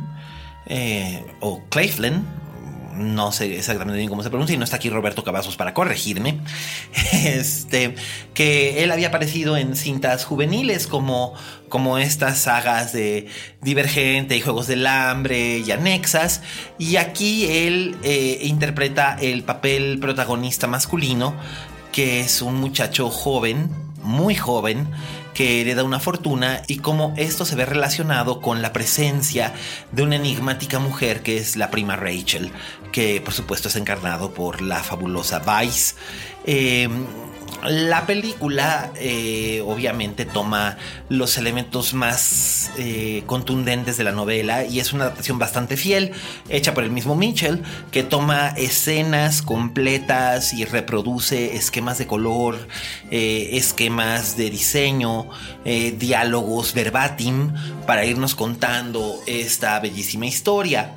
eh, 0.66 1.24
o 1.42 1.64
Claflin, 1.70 2.26
no 2.96 3.32
sé 3.32 3.58
exactamente 3.58 3.98
bien 3.98 4.10
cómo 4.10 4.24
se 4.24 4.30
pronuncia, 4.30 4.54
y 4.54 4.58
no 4.58 4.64
está 4.64 4.78
aquí 4.78 4.90
Roberto 4.90 5.24
Cavazos 5.24 5.56
para 5.56 5.74
corregirme, 5.74 6.40
este, 7.14 7.96
que 8.34 8.84
él 8.84 8.92
había 8.92 9.10
aparecido 9.10 9.58
en 9.58 9.76
cintas 9.76 10.26
juveniles 10.26 10.88
como, 10.88 11.34
como 11.70 11.98
estas 11.98 12.40
sagas 12.40 12.94
de 12.94 13.28
Divergente 13.62 14.36
y 14.36 14.42
Juegos 14.42 14.68
del 14.68 14.86
Hambre 14.88 15.60
y 15.60 15.72
anexas, 15.72 16.42
y 16.78 16.98
aquí 16.98 17.46
él 17.46 17.98
eh, 18.04 18.40
interpreta 18.44 19.18
el 19.20 19.44
papel 19.44 20.00
protagonista 20.00 20.68
masculino, 20.68 21.36
que 21.92 22.22
es 22.22 22.42
un 22.42 22.56
muchacho 22.56 23.10
joven, 23.10 23.70
muy 24.04 24.36
joven, 24.36 24.88
que 25.34 25.62
hereda 25.62 25.84
una 25.84 26.00
fortuna 26.00 26.62
y 26.68 26.78
cómo 26.78 27.14
esto 27.18 27.46
se 27.46 27.56
ve 27.56 27.66
relacionado 27.66 28.42
con 28.42 28.62
la 28.62 28.74
presencia 28.74 29.54
de 29.92 30.04
una 30.04 30.16
enigmática 30.16 30.80
mujer 30.80 31.24
que 31.24 31.38
es 31.38 31.56
la 31.56 31.72
prima 31.72 31.96
Rachel, 31.96 32.52
que 32.92 33.22
por 33.22 33.34
supuesto 33.34 33.68
es 33.70 33.76
encarnado 33.76 34.34
por 34.34 34.62
la 34.62 34.84
fabulosa 34.84 35.40
Vice. 35.40 35.96
Eh, 36.46 36.90
la 37.64 38.06
película 38.06 38.92
eh, 38.96 39.64
obviamente 39.66 40.26
toma 40.26 40.78
los 41.10 41.38
elementos 41.38 41.94
más 41.94 42.72
eh, 42.78 43.24
contundentes 43.26 43.98
de 43.98 44.04
la 44.04 44.12
novela 44.12 44.66
y 44.66 44.80
es 44.80 44.94
una 44.94 45.06
adaptación 45.06 45.40
bastante 45.40 45.78
fiel, 45.78 46.12
hecha 46.50 46.74
por 46.74 46.84
el 46.84 46.92
mismo 46.92 47.16
Mitchell, 47.16 47.62
que 47.92 48.04
toma 48.04 48.50
escenas 48.50 49.42
completas 49.42 50.54
y 50.54 50.66
reproduce 50.66 51.56
esquemas 51.56 51.98
de 51.98 52.08
color, 52.08 52.68
eh, 53.12 53.50
esquemas 53.54 54.38
de 54.38 54.50
diseño, 54.50 55.28
diálogos 55.64 56.74
verbatim 56.74 57.54
para 57.86 58.06
irnos 58.06 58.36
contando 58.36 59.16
esta 59.28 59.80
bellísima 59.80 60.26
historia. 60.26 60.94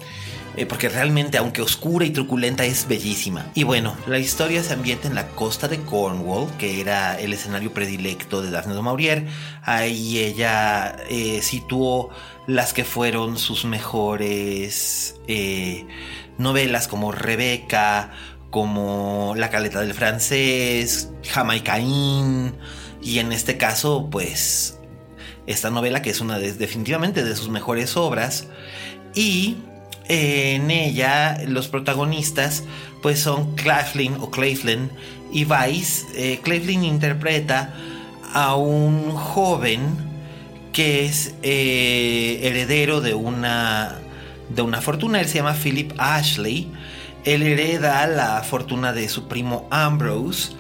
Eh, 0.57 0.67
porque 0.67 0.89
realmente, 0.89 1.37
aunque 1.39 1.63
oscura 1.63 2.05
y 2.05 2.11
truculenta, 2.11 2.65
es 2.65 2.87
bellísima. 2.87 3.51
Y 3.55 3.65
bueno, 3.65 3.97
la 4.07 4.19
historia 4.19 4.63
se 4.63 4.73
ambienta 4.73 5.09
en 5.09 5.15
la 5.15 5.29
costa 5.29 5.67
de 5.67 5.81
Cornwall, 5.81 6.49
que 6.59 6.81
era 6.81 7.19
el 7.19 7.33
escenario 7.33 7.73
predilecto 7.73 8.41
de 8.41 8.51
Daphne 8.51 8.75
de 8.75 8.83
Maurier. 8.83 9.27
Ahí 9.63 10.19
ella 10.19 10.97
eh, 11.09 11.41
situó 11.43 12.11
las 12.47 12.73
que 12.73 12.85
fueron 12.85 13.39
sus 13.39 13.65
mejores 13.65 15.17
eh, 15.27 15.87
novelas, 16.39 16.87
como 16.87 17.11
Rebeca, 17.11 18.13
como 18.51 19.35
La 19.37 19.51
caleta 19.51 19.81
del 19.81 19.95
francés, 19.95 21.11
Jamaicaín, 21.29 22.55
y 23.03 23.19
en 23.19 23.33
este 23.33 23.57
caso, 23.57 24.09
pues, 24.11 24.79
esta 25.47 25.71
novela 25.71 26.01
que 26.01 26.11
es 26.11 26.21
una 26.21 26.39
de, 26.39 26.53
definitivamente 26.53 27.25
de 27.25 27.35
sus 27.35 27.49
mejores 27.49 27.97
obras. 27.97 28.47
Y 29.15 29.57
en 30.09 30.71
ella 30.71 31.39
los 31.47 31.69
protagonistas 31.69 32.65
pues 33.03 33.21
son 33.21 33.55
Claflin 33.55 34.15
o 34.21 34.31
Claflin 34.31 34.91
y 35.33 35.45
Vice. 35.45 36.07
Eh, 36.15 36.41
Claflin 36.43 36.85
interpreta 36.85 37.75
a 38.33 38.57
un 38.57 39.13
joven 39.13 39.81
que 40.73 41.05
es 41.05 41.35
eh, 41.43 42.41
heredero 42.43 43.01
de 43.01 43.15
una, 43.15 43.99
de 44.49 44.63
una 44.63 44.81
fortuna. 44.81 45.21
Él 45.21 45.27
se 45.27 45.37
llama 45.37 45.55
Philip 45.55 45.93
Ashley. 45.99 46.71
Él 47.25 47.43
hereda 47.43 48.07
la 48.07 48.43
fortuna 48.43 48.93
de 48.93 49.09
su 49.09 49.29
primo 49.29 49.69
Ambrose, 49.71 50.53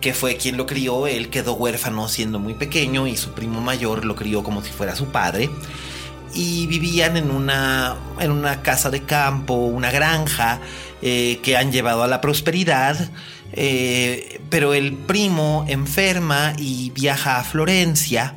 que 0.00 0.14
fue 0.14 0.36
quien 0.36 0.56
lo 0.56 0.66
crió. 0.66 1.06
Él 1.06 1.28
quedó 1.28 1.54
huérfano 1.54 2.08
siendo 2.08 2.38
muy 2.38 2.54
pequeño 2.54 3.06
y 3.06 3.16
su 3.16 3.32
primo 3.32 3.60
mayor 3.60 4.04
lo 4.04 4.16
crió 4.16 4.42
como 4.42 4.62
si 4.62 4.70
fuera 4.70 4.96
su 4.96 5.06
padre 5.06 5.50
y 6.34 6.66
vivían 6.66 7.16
en 7.16 7.30
una, 7.30 7.96
en 8.18 8.30
una 8.30 8.62
casa 8.62 8.90
de 8.90 9.02
campo, 9.02 9.54
una 9.54 9.90
granja 9.90 10.60
eh, 11.02 11.40
que 11.42 11.56
han 11.56 11.72
llevado 11.72 12.02
a 12.02 12.08
la 12.08 12.20
prosperidad. 12.20 13.10
Eh, 13.52 14.40
pero 14.48 14.74
el 14.74 14.92
primo 14.94 15.64
enferma 15.68 16.52
y 16.56 16.90
viaja 16.90 17.38
a 17.38 17.44
Florencia, 17.44 18.34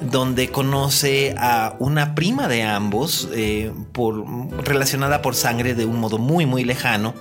donde 0.00 0.48
conoce 0.50 1.34
a 1.36 1.74
una 1.80 2.14
prima 2.14 2.46
de 2.46 2.62
ambos, 2.62 3.28
eh, 3.32 3.72
por, 3.92 4.24
relacionada 4.64 5.22
por 5.22 5.34
sangre 5.34 5.74
de 5.74 5.84
un 5.84 5.98
modo 5.98 6.18
muy, 6.18 6.46
muy 6.46 6.64
lejano 6.64 7.14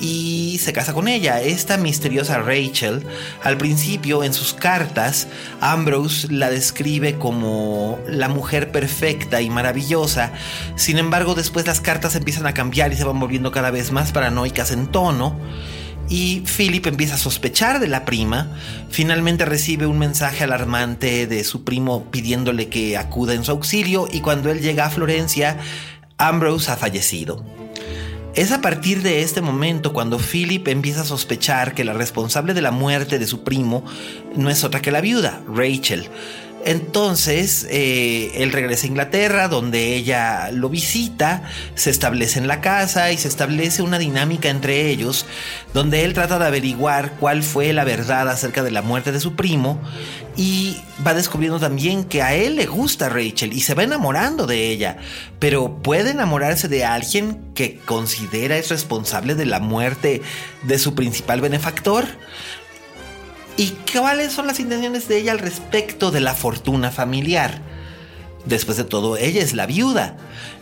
y 0.00 0.58
se 0.58 0.72
casa 0.72 0.92
con 0.92 1.08
ella. 1.08 1.40
Esta 1.40 1.76
misteriosa 1.76 2.38
Rachel, 2.38 3.04
al 3.42 3.56
principio 3.56 4.24
en 4.24 4.32
sus 4.32 4.54
cartas, 4.54 5.28
Ambrose 5.60 6.28
la 6.30 6.50
describe 6.50 7.18
como 7.18 7.98
la 8.08 8.28
mujer 8.28 8.72
perfecta 8.72 9.40
y 9.40 9.50
maravillosa. 9.50 10.32
Sin 10.76 10.98
embargo, 10.98 11.34
después 11.34 11.66
las 11.66 11.80
cartas 11.80 12.16
empiezan 12.16 12.46
a 12.46 12.54
cambiar 12.54 12.92
y 12.92 12.96
se 12.96 13.04
van 13.04 13.20
volviendo 13.20 13.52
cada 13.52 13.70
vez 13.70 13.92
más 13.92 14.12
paranoicas 14.12 14.70
en 14.70 14.86
tono. 14.86 15.38
Y 16.08 16.40
Philip 16.40 16.86
empieza 16.86 17.14
a 17.14 17.18
sospechar 17.18 17.80
de 17.80 17.88
la 17.88 18.04
prima. 18.04 18.48
Finalmente 18.90 19.44
recibe 19.44 19.86
un 19.86 19.98
mensaje 19.98 20.44
alarmante 20.44 21.26
de 21.26 21.44
su 21.44 21.64
primo 21.64 22.10
pidiéndole 22.10 22.68
que 22.68 22.96
acuda 22.98 23.34
en 23.34 23.44
su 23.44 23.52
auxilio 23.52 24.08
y 24.10 24.20
cuando 24.20 24.50
él 24.50 24.60
llega 24.60 24.84
a 24.84 24.90
Florencia, 24.90 25.58
Ambrose 26.18 26.70
ha 26.70 26.76
fallecido. 26.76 27.61
Es 28.34 28.50
a 28.50 28.62
partir 28.62 29.02
de 29.02 29.20
este 29.20 29.42
momento 29.42 29.92
cuando 29.92 30.18
Philip 30.18 30.66
empieza 30.68 31.02
a 31.02 31.04
sospechar 31.04 31.74
que 31.74 31.84
la 31.84 31.92
responsable 31.92 32.54
de 32.54 32.62
la 32.62 32.70
muerte 32.70 33.18
de 33.18 33.26
su 33.26 33.44
primo 33.44 33.84
no 34.34 34.48
es 34.48 34.64
otra 34.64 34.80
que 34.80 34.90
la 34.90 35.02
viuda, 35.02 35.42
Rachel. 35.46 36.08
Entonces, 36.64 37.66
eh, 37.70 38.32
él 38.36 38.52
regresa 38.52 38.86
a 38.86 38.88
Inglaterra, 38.88 39.48
donde 39.48 39.94
ella 39.94 40.50
lo 40.52 40.68
visita, 40.68 41.42
se 41.74 41.90
establece 41.90 42.38
en 42.38 42.46
la 42.46 42.60
casa 42.60 43.10
y 43.12 43.18
se 43.18 43.28
establece 43.28 43.82
una 43.82 43.98
dinámica 43.98 44.48
entre 44.48 44.90
ellos, 44.90 45.26
donde 45.74 46.04
él 46.04 46.14
trata 46.14 46.38
de 46.38 46.46
averiguar 46.46 47.14
cuál 47.18 47.42
fue 47.42 47.72
la 47.72 47.84
verdad 47.84 48.28
acerca 48.28 48.62
de 48.62 48.70
la 48.70 48.82
muerte 48.82 49.12
de 49.12 49.20
su 49.20 49.34
primo 49.34 49.80
y 50.36 50.80
va 51.06 51.14
descubriendo 51.14 51.58
también 51.58 52.04
que 52.04 52.22
a 52.22 52.34
él 52.34 52.56
le 52.56 52.66
gusta 52.66 53.08
Rachel 53.08 53.52
y 53.52 53.60
se 53.60 53.74
va 53.74 53.82
enamorando 53.82 54.46
de 54.46 54.70
ella, 54.70 54.98
pero 55.38 55.82
puede 55.82 56.10
enamorarse 56.10 56.68
de 56.68 56.84
alguien 56.84 57.52
que 57.54 57.78
considera 57.84 58.56
es 58.56 58.70
responsable 58.70 59.34
de 59.34 59.46
la 59.46 59.60
muerte 59.60 60.22
de 60.62 60.78
su 60.78 60.94
principal 60.94 61.40
benefactor. 61.40 62.06
¿Y 63.56 63.76
cuáles 63.92 64.32
son 64.32 64.46
las 64.46 64.60
intenciones 64.60 65.08
de 65.08 65.18
ella 65.18 65.32
al 65.32 65.38
respecto 65.38 66.10
de 66.10 66.20
la 66.20 66.34
fortuna 66.34 66.90
familiar? 66.90 67.60
Después 68.44 68.76
de 68.76 68.84
todo, 68.84 69.16
ella 69.16 69.42
es 69.42 69.52
la 69.52 69.66
viuda. 69.66 70.16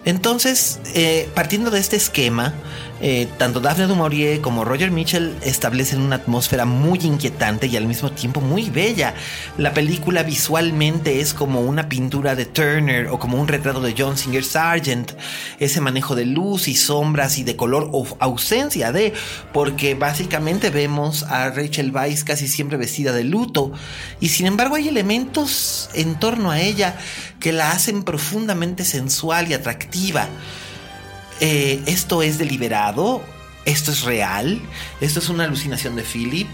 Entonces, 0.05 0.81
eh, 0.95 1.29
partiendo 1.35 1.71
de 1.71 1.81
este 1.81 1.97
esquema, 1.97 2.55
eh, 3.03 3.29
tanto 3.39 3.61
Daphne 3.61 3.87
du 3.87 3.97
como 4.43 4.65
Roger 4.65 4.91
Mitchell 4.91 5.35
establecen 5.43 6.01
una 6.01 6.17
atmósfera 6.17 6.67
muy 6.67 6.99
inquietante 6.99 7.67
y 7.67 7.77
al 7.77 7.87
mismo 7.87 8.11
tiempo 8.11 8.41
muy 8.41 8.69
bella. 8.69 9.15
La 9.57 9.73
película 9.73 10.23
visualmente 10.23 11.21
es 11.21 11.33
como 11.33 11.63
una 11.63 11.89
pintura 11.89 12.35
de 12.35 12.45
Turner 12.45 13.09
o 13.09 13.19
como 13.19 13.41
un 13.41 13.49
retrato 13.49 13.81
de 13.81 13.95
John 13.97 14.19
Singer 14.19 14.45
Sargent. 14.45 15.13
Ese 15.59 15.81
manejo 15.81 16.15
de 16.15 16.27
luz 16.27 16.69
y 16.69 16.75
sombras 16.75 17.39
y 17.39 17.43
de 17.45 17.57
color 17.57 17.89
o 17.93 18.07
ausencia 18.19 18.93
de, 18.93 19.15
porque 19.53 19.95
básicamente 19.95 20.71
vemos 20.71 21.23
a 21.23 21.51
Rachel 21.51 21.95
Weisz 21.95 22.25
casi 22.25 22.49
siempre 22.49 22.77
vestida 22.77 23.13
de 23.13 23.25
luto 23.25 23.73
y 24.21 24.29
sin 24.29 24.47
embargo 24.47 24.77
hay 24.77 24.89
elementos 24.89 25.89
en 25.95 26.19
torno 26.19 26.51
a 26.51 26.61
ella 26.61 26.97
que 27.39 27.53
la 27.53 27.71
hacen 27.71 28.03
profundamente 28.03 28.85
sensual 28.85 29.51
y 29.51 29.55
atractiva. 29.55 30.29
Eh, 31.41 31.83
esto 31.87 32.23
es 32.23 32.39
deliberado, 32.39 33.23
esto 33.65 33.93
es 33.93 34.03
real, 34.03 34.61
esto 35.01 35.19
es 35.21 35.29
una 35.29 35.45
alucinación 35.45 35.97
de 35.97 36.03
Philip. 36.03 36.49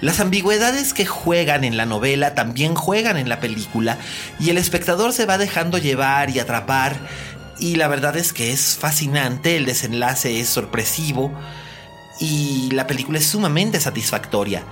Las 0.00 0.20
ambigüedades 0.20 0.94
que 0.94 1.06
juegan 1.06 1.64
en 1.64 1.76
la 1.76 1.86
novela 1.86 2.34
también 2.34 2.74
juegan 2.74 3.16
en 3.16 3.28
la 3.28 3.40
película 3.40 3.98
y 4.40 4.50
el 4.50 4.58
espectador 4.58 5.12
se 5.12 5.26
va 5.26 5.38
dejando 5.38 5.78
llevar 5.78 6.30
y 6.30 6.40
atrapar 6.40 6.96
y 7.58 7.76
la 7.76 7.86
verdad 7.86 8.16
es 8.16 8.32
que 8.32 8.52
es 8.52 8.76
fascinante, 8.76 9.56
el 9.56 9.64
desenlace 9.64 10.40
es 10.40 10.48
sorpresivo 10.48 11.32
y 12.18 12.70
la 12.72 12.88
película 12.88 13.18
es 13.18 13.26
sumamente 13.26 13.80
satisfactoria. 13.80 14.64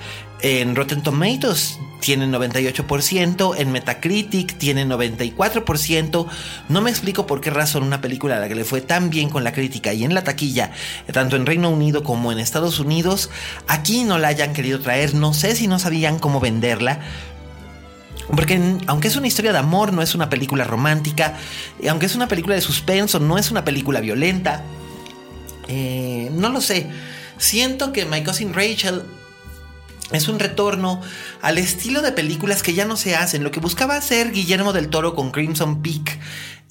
En 0.42 0.74
Rotten 0.74 1.02
Tomatoes 1.02 1.78
tiene 2.00 2.26
98%, 2.26 3.54
en 3.58 3.72
Metacritic 3.72 4.56
tiene 4.56 4.86
94%. 4.86 6.26
No 6.68 6.80
me 6.80 6.90
explico 6.90 7.26
por 7.26 7.42
qué 7.42 7.50
razón 7.50 7.82
una 7.82 8.00
película 8.00 8.36
a 8.36 8.40
la 8.40 8.48
que 8.48 8.54
le 8.54 8.64
fue 8.64 8.80
tan 8.80 9.10
bien 9.10 9.28
con 9.28 9.44
la 9.44 9.52
crítica 9.52 9.92
y 9.92 10.04
en 10.04 10.14
la 10.14 10.24
taquilla, 10.24 10.72
tanto 11.12 11.36
en 11.36 11.44
Reino 11.44 11.68
Unido 11.68 12.02
como 12.02 12.32
en 12.32 12.38
Estados 12.38 12.78
Unidos, 12.78 13.30
aquí 13.68 14.04
no 14.04 14.18
la 14.18 14.28
hayan 14.28 14.54
querido 14.54 14.80
traer. 14.80 15.14
No 15.14 15.34
sé 15.34 15.54
si 15.54 15.66
no 15.66 15.78
sabían 15.78 16.18
cómo 16.18 16.40
venderla 16.40 17.00
Porque 18.34 18.78
aunque 18.86 19.08
es 19.08 19.16
una 19.16 19.26
historia 19.26 19.52
de 19.52 19.58
amor, 19.58 19.92
no 19.92 20.00
es 20.00 20.14
una 20.14 20.30
película 20.30 20.64
romántica. 20.64 21.36
Aunque 21.86 22.06
es 22.06 22.14
una 22.14 22.28
película 22.28 22.54
de 22.54 22.62
suspenso, 22.62 23.20
no 23.20 23.36
es 23.36 23.50
una 23.50 23.64
película 23.64 24.00
violenta. 24.00 24.62
Eh, 25.68 26.30
no 26.32 26.48
lo 26.48 26.62
sé. 26.62 26.86
Siento 27.36 27.92
que 27.92 28.06
My 28.06 28.22
Cousin 28.22 28.54
Rachel 28.54 29.02
es 30.12 30.28
un 30.28 30.38
retorno 30.38 31.00
al 31.40 31.58
estilo 31.58 32.02
de 32.02 32.12
películas 32.12 32.62
que 32.62 32.74
ya 32.74 32.84
no 32.84 32.96
se 32.96 33.14
hacen. 33.14 33.44
Lo 33.44 33.50
que 33.50 33.60
buscaba 33.60 33.96
hacer 33.96 34.32
Guillermo 34.32 34.72
del 34.72 34.88
Toro 34.88 35.14
con 35.14 35.30
Crimson 35.30 35.82
Peak 35.82 36.18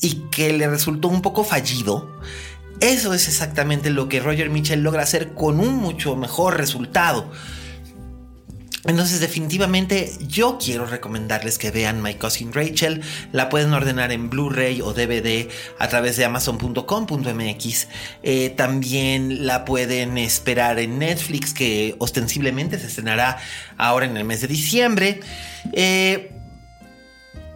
y 0.01 0.23
que 0.31 0.53
le 0.53 0.67
resultó 0.67 1.07
un 1.07 1.21
poco 1.21 1.43
fallido. 1.43 2.19
Eso 2.79 3.13
es 3.13 3.27
exactamente 3.27 3.89
lo 3.89 4.07
que 4.07 4.19
Roger 4.19 4.49
Mitchell 4.49 4.81
logra 4.81 5.03
hacer 5.03 5.33
con 5.33 5.59
un 5.59 5.75
mucho 5.75 6.15
mejor 6.15 6.57
resultado. 6.57 7.29
Entonces 8.85 9.19
definitivamente 9.19 10.11
yo 10.27 10.57
quiero 10.63 10.85
recomendarles 10.85 11.57
que 11.57 11.71
vean 11.71 12.01
My 12.01 12.15
Cousin 12.15 12.53
Rachel. 12.53 13.01
La 13.31 13.49
pueden 13.49 13.73
ordenar 13.73 14.11
en 14.11 14.29
Blu-ray 14.29 14.81
o 14.81 14.93
DVD 14.93 15.49
a 15.79 15.87
través 15.87 16.17
de 16.17 16.25
amazon.com.mx. 16.25 17.87
Eh, 18.23 18.49
también 18.51 19.45
la 19.45 19.65
pueden 19.65 20.17
esperar 20.17 20.79
en 20.79 20.99
Netflix 20.99 21.53
que 21.53 21.95
ostensiblemente 21.99 22.79
se 22.79 22.87
estrenará 22.87 23.37
ahora 23.77 24.05
en 24.05 24.15
el 24.15 24.23
mes 24.23 24.41
de 24.41 24.47
diciembre. 24.47 25.19
Eh, 25.73 26.38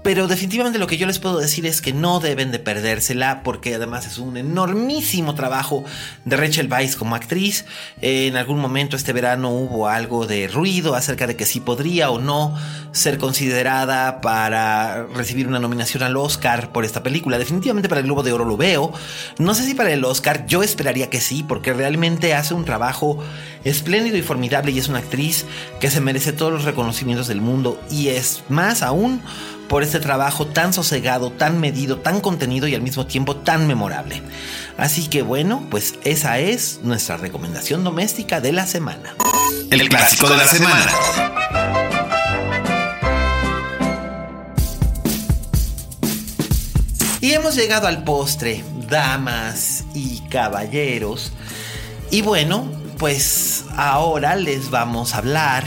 pero 0.03 0.27
definitivamente 0.27 0.79
lo 0.79 0.87
que 0.87 0.97
yo 0.97 1.07
les 1.07 1.17
puedo 1.17 1.39
decir 1.39 1.65
es 1.65 1.81
que 1.81 1.93
no 1.93 2.19
deben 2.19 2.51
de 2.51 2.59
perdérsela 2.59 3.41
porque 3.41 3.75
además 3.75 4.05
es 4.05 4.17
un 4.17 4.35
enormísimo 4.35 5.33
trabajo 5.33 5.85
de 6.25 6.35
Rachel 6.35 6.71
Weisz 6.71 6.97
como 6.97 7.15
actriz. 7.15 7.65
en 8.01 8.35
algún 8.35 8.59
momento 8.59 8.97
este 8.97 9.13
verano 9.13 9.49
hubo 9.51 9.87
algo 9.87 10.27
de 10.27 10.47
ruido 10.49 10.95
acerca 10.95 11.25
de 11.25 11.37
que 11.37 11.45
si 11.45 11.61
podría 11.61 12.11
o 12.11 12.19
no 12.19 12.55
ser 12.91 13.17
considerada 13.17 14.21
para 14.21 15.07
recibir 15.07 15.47
una 15.47 15.59
nominación 15.59 16.03
al 16.03 16.17
Oscar 16.17 16.71
por 16.71 16.85
esta 16.85 17.01
película. 17.01 17.37
Definitivamente 17.37 17.89
para 17.89 18.01
el 18.01 18.05
Globo 18.05 18.23
de 18.23 18.33
Oro 18.33 18.45
lo 18.45 18.57
veo. 18.57 18.91
No 19.39 19.55
sé 19.55 19.65
si 19.65 19.73
para 19.73 19.91
el 19.91 20.03
Oscar, 20.03 20.45
yo 20.45 20.63
esperaría 20.63 21.09
que 21.09 21.21
sí 21.21 21.43
porque 21.47 21.73
realmente 21.73 22.33
hace 22.33 22.53
un 22.53 22.65
trabajo 22.65 23.23
espléndido 23.63 24.17
y 24.17 24.21
formidable 24.21 24.71
y 24.71 24.79
es 24.79 24.89
una 24.89 24.99
actriz 24.99 25.45
que 25.79 25.89
se 25.89 26.01
merece 26.01 26.33
todos 26.33 26.51
los 26.51 26.65
reconocimientos 26.65 27.27
del 27.27 27.41
mundo 27.41 27.79
y 27.89 28.09
es 28.09 28.43
más 28.49 28.83
aún 28.83 29.21
por 29.67 29.83
este 29.83 29.99
trabajo 29.99 30.47
tan 30.47 30.73
sosegado, 30.73 31.31
tan 31.31 31.59
medido, 31.59 31.97
tan 31.97 32.21
contenido 32.21 32.67
y 32.67 32.75
al 32.75 32.81
mismo 32.81 33.05
tiempo 33.05 33.35
tan 33.35 33.67
memorable. 33.67 34.21
Así 34.77 35.07
que 35.07 35.21
bueno, 35.21 35.65
pues 35.69 35.95
esa 36.03 36.39
es 36.39 36.79
nuestra 36.83 37.17
recomendación 37.17 37.83
doméstica 37.83 38.41
de 38.41 38.51
la 38.51 38.67
semana. 38.67 39.15
El, 39.69 39.89
clásico, 39.89 40.29
de 40.29 40.37
la, 40.37 40.47
semana. 40.47 40.91
Y 47.21 47.31
hemos 47.31 47.55
llegado 47.55 47.87
al 47.87 48.03
postre, 48.03 48.63
damas 48.89 49.85
y 49.95 50.19
caballeros. 50.29 51.31
Y 52.11 52.21
bueno, 52.21 52.69
pues 52.97 53.65
ahora 53.75 54.35
les 54.35 54.69
vamos 54.69 55.15
a 55.15 55.19
hablar 55.19 55.63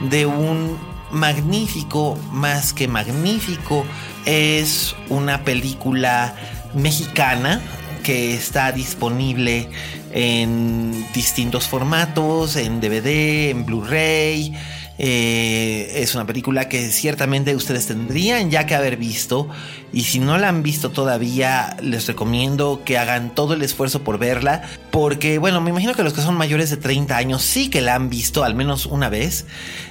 de 0.00 0.26
un 0.26 0.93
magnífico, 1.10 2.18
más 2.30 2.72
que 2.72 2.88
magnífico, 2.88 3.84
es 4.24 4.94
una 5.08 5.44
película 5.44 6.34
mexicana 6.74 7.60
que 8.02 8.34
está 8.34 8.72
disponible 8.72 9.68
en 10.12 11.06
distintos 11.12 11.66
formatos, 11.66 12.56
en 12.56 12.80
DVD, 12.80 13.50
en 13.50 13.64
Blu-ray. 13.64 14.54
Eh, 14.96 15.90
es 15.96 16.14
una 16.14 16.24
película 16.24 16.68
que 16.68 16.88
ciertamente 16.90 17.56
ustedes 17.56 17.86
tendrían 17.86 18.50
ya 18.50 18.66
que 18.66 18.74
haber 18.74 18.96
visto. 18.96 19.48
Y 19.92 20.04
si 20.04 20.18
no 20.18 20.38
la 20.38 20.48
han 20.48 20.62
visto 20.62 20.90
todavía 20.90 21.76
les 21.82 22.06
recomiendo 22.06 22.82
que 22.84 22.98
hagan 22.98 23.34
todo 23.34 23.54
el 23.54 23.62
esfuerzo 23.62 24.02
por 24.02 24.18
verla. 24.18 24.62
Porque 24.90 25.38
bueno 25.38 25.60
me 25.60 25.70
imagino 25.70 25.94
que 25.94 26.02
los 26.02 26.12
que 26.12 26.20
son 26.20 26.36
mayores 26.36 26.70
de 26.70 26.76
30 26.76 27.16
años 27.16 27.42
sí 27.42 27.70
que 27.70 27.80
la 27.80 27.94
han 27.94 28.08
visto 28.08 28.44
al 28.44 28.54
menos 28.54 28.86
una 28.86 29.08
vez. 29.08 29.46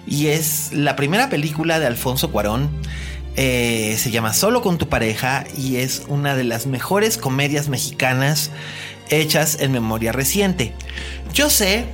Y 0.07 0.27
es 0.27 0.71
la 0.73 0.95
primera 0.95 1.29
película 1.29 1.79
de 1.79 1.87
Alfonso 1.87 2.31
Cuarón. 2.31 2.69
Eh, 3.35 3.95
se 3.97 4.11
llama 4.11 4.31
Solo 4.31 4.61
con 4.61 4.77
tu 4.77 4.89
pareja 4.89 5.43
y 5.57 5.77
es 5.77 6.03
una 6.07 6.35
de 6.35 6.43
las 6.43 6.67
mejores 6.67 7.17
comedias 7.17 7.67
mexicanas 7.67 8.51
hechas 9.09 9.57
en 9.59 9.71
memoria 9.71 10.11
reciente. 10.11 10.73
Yo 11.33 11.49
sé 11.49 11.85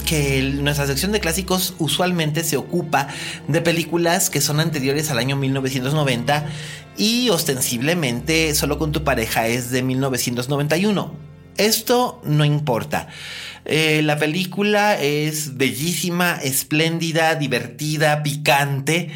que 0.00 0.42
nuestra 0.42 0.86
sección 0.86 1.12
de 1.12 1.20
clásicos 1.20 1.74
usualmente 1.78 2.44
se 2.44 2.56
ocupa 2.56 3.08
de 3.46 3.60
películas 3.60 4.30
que 4.30 4.40
son 4.40 4.60
anteriores 4.60 5.10
al 5.10 5.18
año 5.18 5.36
1990 5.36 6.46
y 6.96 7.28
ostensiblemente 7.30 8.54
Solo 8.54 8.78
con 8.78 8.92
tu 8.92 9.04
pareja 9.04 9.46
es 9.46 9.70
de 9.70 9.82
1991. 9.82 11.14
Esto 11.56 12.20
no 12.24 12.44
importa. 12.44 13.08
Eh, 13.64 14.00
la 14.02 14.16
película 14.16 14.98
es 15.00 15.56
bellísima, 15.56 16.38
espléndida, 16.42 17.34
divertida, 17.34 18.22
picante 18.22 19.10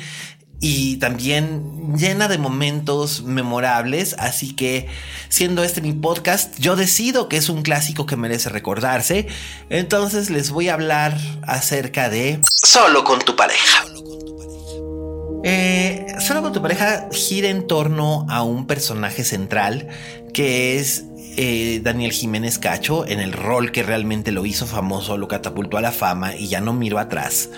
y 0.65 0.97
también 0.99 1.97
llena 1.97 2.29
de 2.29 2.39
momentos 2.39 3.25
memorables. 3.25 4.15
Así 4.17 4.55
que, 4.55 4.89
siendo 5.29 5.65
este 5.65 5.81
mi 5.81 5.93
podcast, 5.93 6.57
yo 6.61 6.77
decido 6.77 7.29
que 7.29 7.37
es 7.37 7.49
un 7.49 7.63
clásico 7.63 8.07
que 8.07 8.15
merece 8.15 8.49
recordarse. 8.49 9.27
Entonces 9.71 10.31
les 10.31 10.51
voy 10.51 10.69
a 10.69 10.75
hablar 10.75 11.19
acerca 11.43 12.09
de 12.09 12.41
Solo 12.49 13.03
con 13.03 13.19
tu 13.19 13.35
pareja. 13.35 13.85
Eh, 15.43 16.07
Solo 16.21 16.43
con 16.43 16.53
tu 16.53 16.63
pareja 16.63 17.09
gira 17.11 17.49
en 17.49 17.67
torno 17.67 18.25
a 18.31 18.45
un 18.45 18.69
personaje 18.69 19.25
central 19.25 19.89
que 20.33 20.79
es 20.79 21.07
eh, 21.37 21.81
Daniel 21.83 22.13
Jiménez 22.13 22.59
Cacho 22.59 23.07
en 23.07 23.21
el 23.21 23.33
rol 23.33 23.73
que 23.73 23.83
realmente 23.83 24.33
lo 24.33 24.45
hizo 24.47 24.67
famoso, 24.67 25.17
lo 25.17 25.29
catapultó 25.29 25.79
a 25.79 25.81
la 25.81 25.93
fama 25.93 26.37
y 26.37 26.49
ya 26.49 26.61
no 26.61 26.73
miro 26.73 26.99
atrás. 26.99 27.51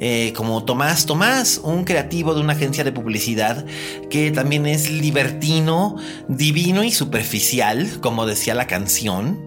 Eh, 0.00 0.32
como 0.36 0.64
Tomás 0.64 1.06
Tomás, 1.06 1.60
un 1.62 1.84
creativo 1.84 2.34
de 2.34 2.40
una 2.40 2.52
agencia 2.52 2.84
de 2.84 2.92
publicidad 2.92 3.66
que 4.10 4.30
también 4.30 4.66
es 4.66 4.90
libertino, 4.90 5.96
divino 6.28 6.84
y 6.84 6.92
superficial, 6.92 7.88
como 8.00 8.24
decía 8.24 8.54
la 8.54 8.66
canción. 8.66 9.38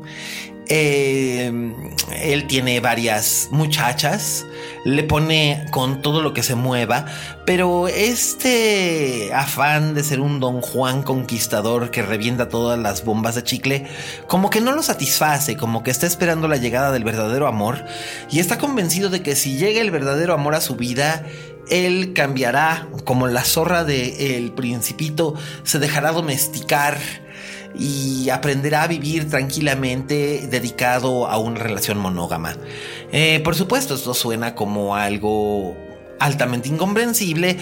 Eh, 0.73 1.51
él 2.21 2.47
tiene 2.47 2.79
varias 2.79 3.49
muchachas, 3.51 4.45
le 4.85 5.03
pone 5.03 5.65
con 5.69 6.01
todo 6.01 6.21
lo 6.21 6.33
que 6.33 6.43
se 6.43 6.55
mueva, 6.55 7.05
pero 7.45 7.89
este 7.89 9.33
afán 9.33 9.93
de 9.95 10.01
ser 10.05 10.21
un 10.21 10.39
don 10.39 10.61
Juan 10.61 11.03
conquistador 11.03 11.91
que 11.91 12.01
revienta 12.01 12.47
todas 12.47 12.79
las 12.79 13.03
bombas 13.03 13.35
de 13.35 13.43
chicle, 13.43 13.85
como 14.27 14.49
que 14.49 14.61
no 14.61 14.71
lo 14.71 14.81
satisface, 14.81 15.57
como 15.57 15.83
que 15.83 15.91
está 15.91 16.07
esperando 16.07 16.47
la 16.47 16.55
llegada 16.55 16.93
del 16.93 17.03
verdadero 17.03 17.47
amor 17.47 17.83
y 18.29 18.39
está 18.39 18.57
convencido 18.57 19.09
de 19.09 19.21
que 19.21 19.35
si 19.35 19.57
llega 19.57 19.81
el 19.81 19.91
verdadero 19.91 20.33
amor 20.33 20.55
a 20.55 20.61
su 20.61 20.77
vida, 20.77 21.25
él 21.69 22.13
cambiará, 22.13 22.87
como 23.03 23.27
la 23.27 23.43
zorra 23.43 23.83
de 23.83 24.37
el 24.37 24.53
principito 24.53 25.35
se 25.63 25.79
dejará 25.79 26.13
domesticar 26.13 26.97
y 27.77 28.29
aprenderá 28.29 28.83
a 28.83 28.87
vivir 28.87 29.29
tranquilamente 29.29 30.47
dedicado 30.49 31.27
a 31.27 31.37
una 31.37 31.59
relación 31.59 31.97
monógama. 31.97 32.55
Eh, 33.11 33.41
por 33.43 33.55
supuesto, 33.55 33.95
esto 33.95 34.13
suena 34.13 34.55
como 34.55 34.95
algo 34.95 35.75
altamente 36.19 36.69
incomprensible, 36.69 37.57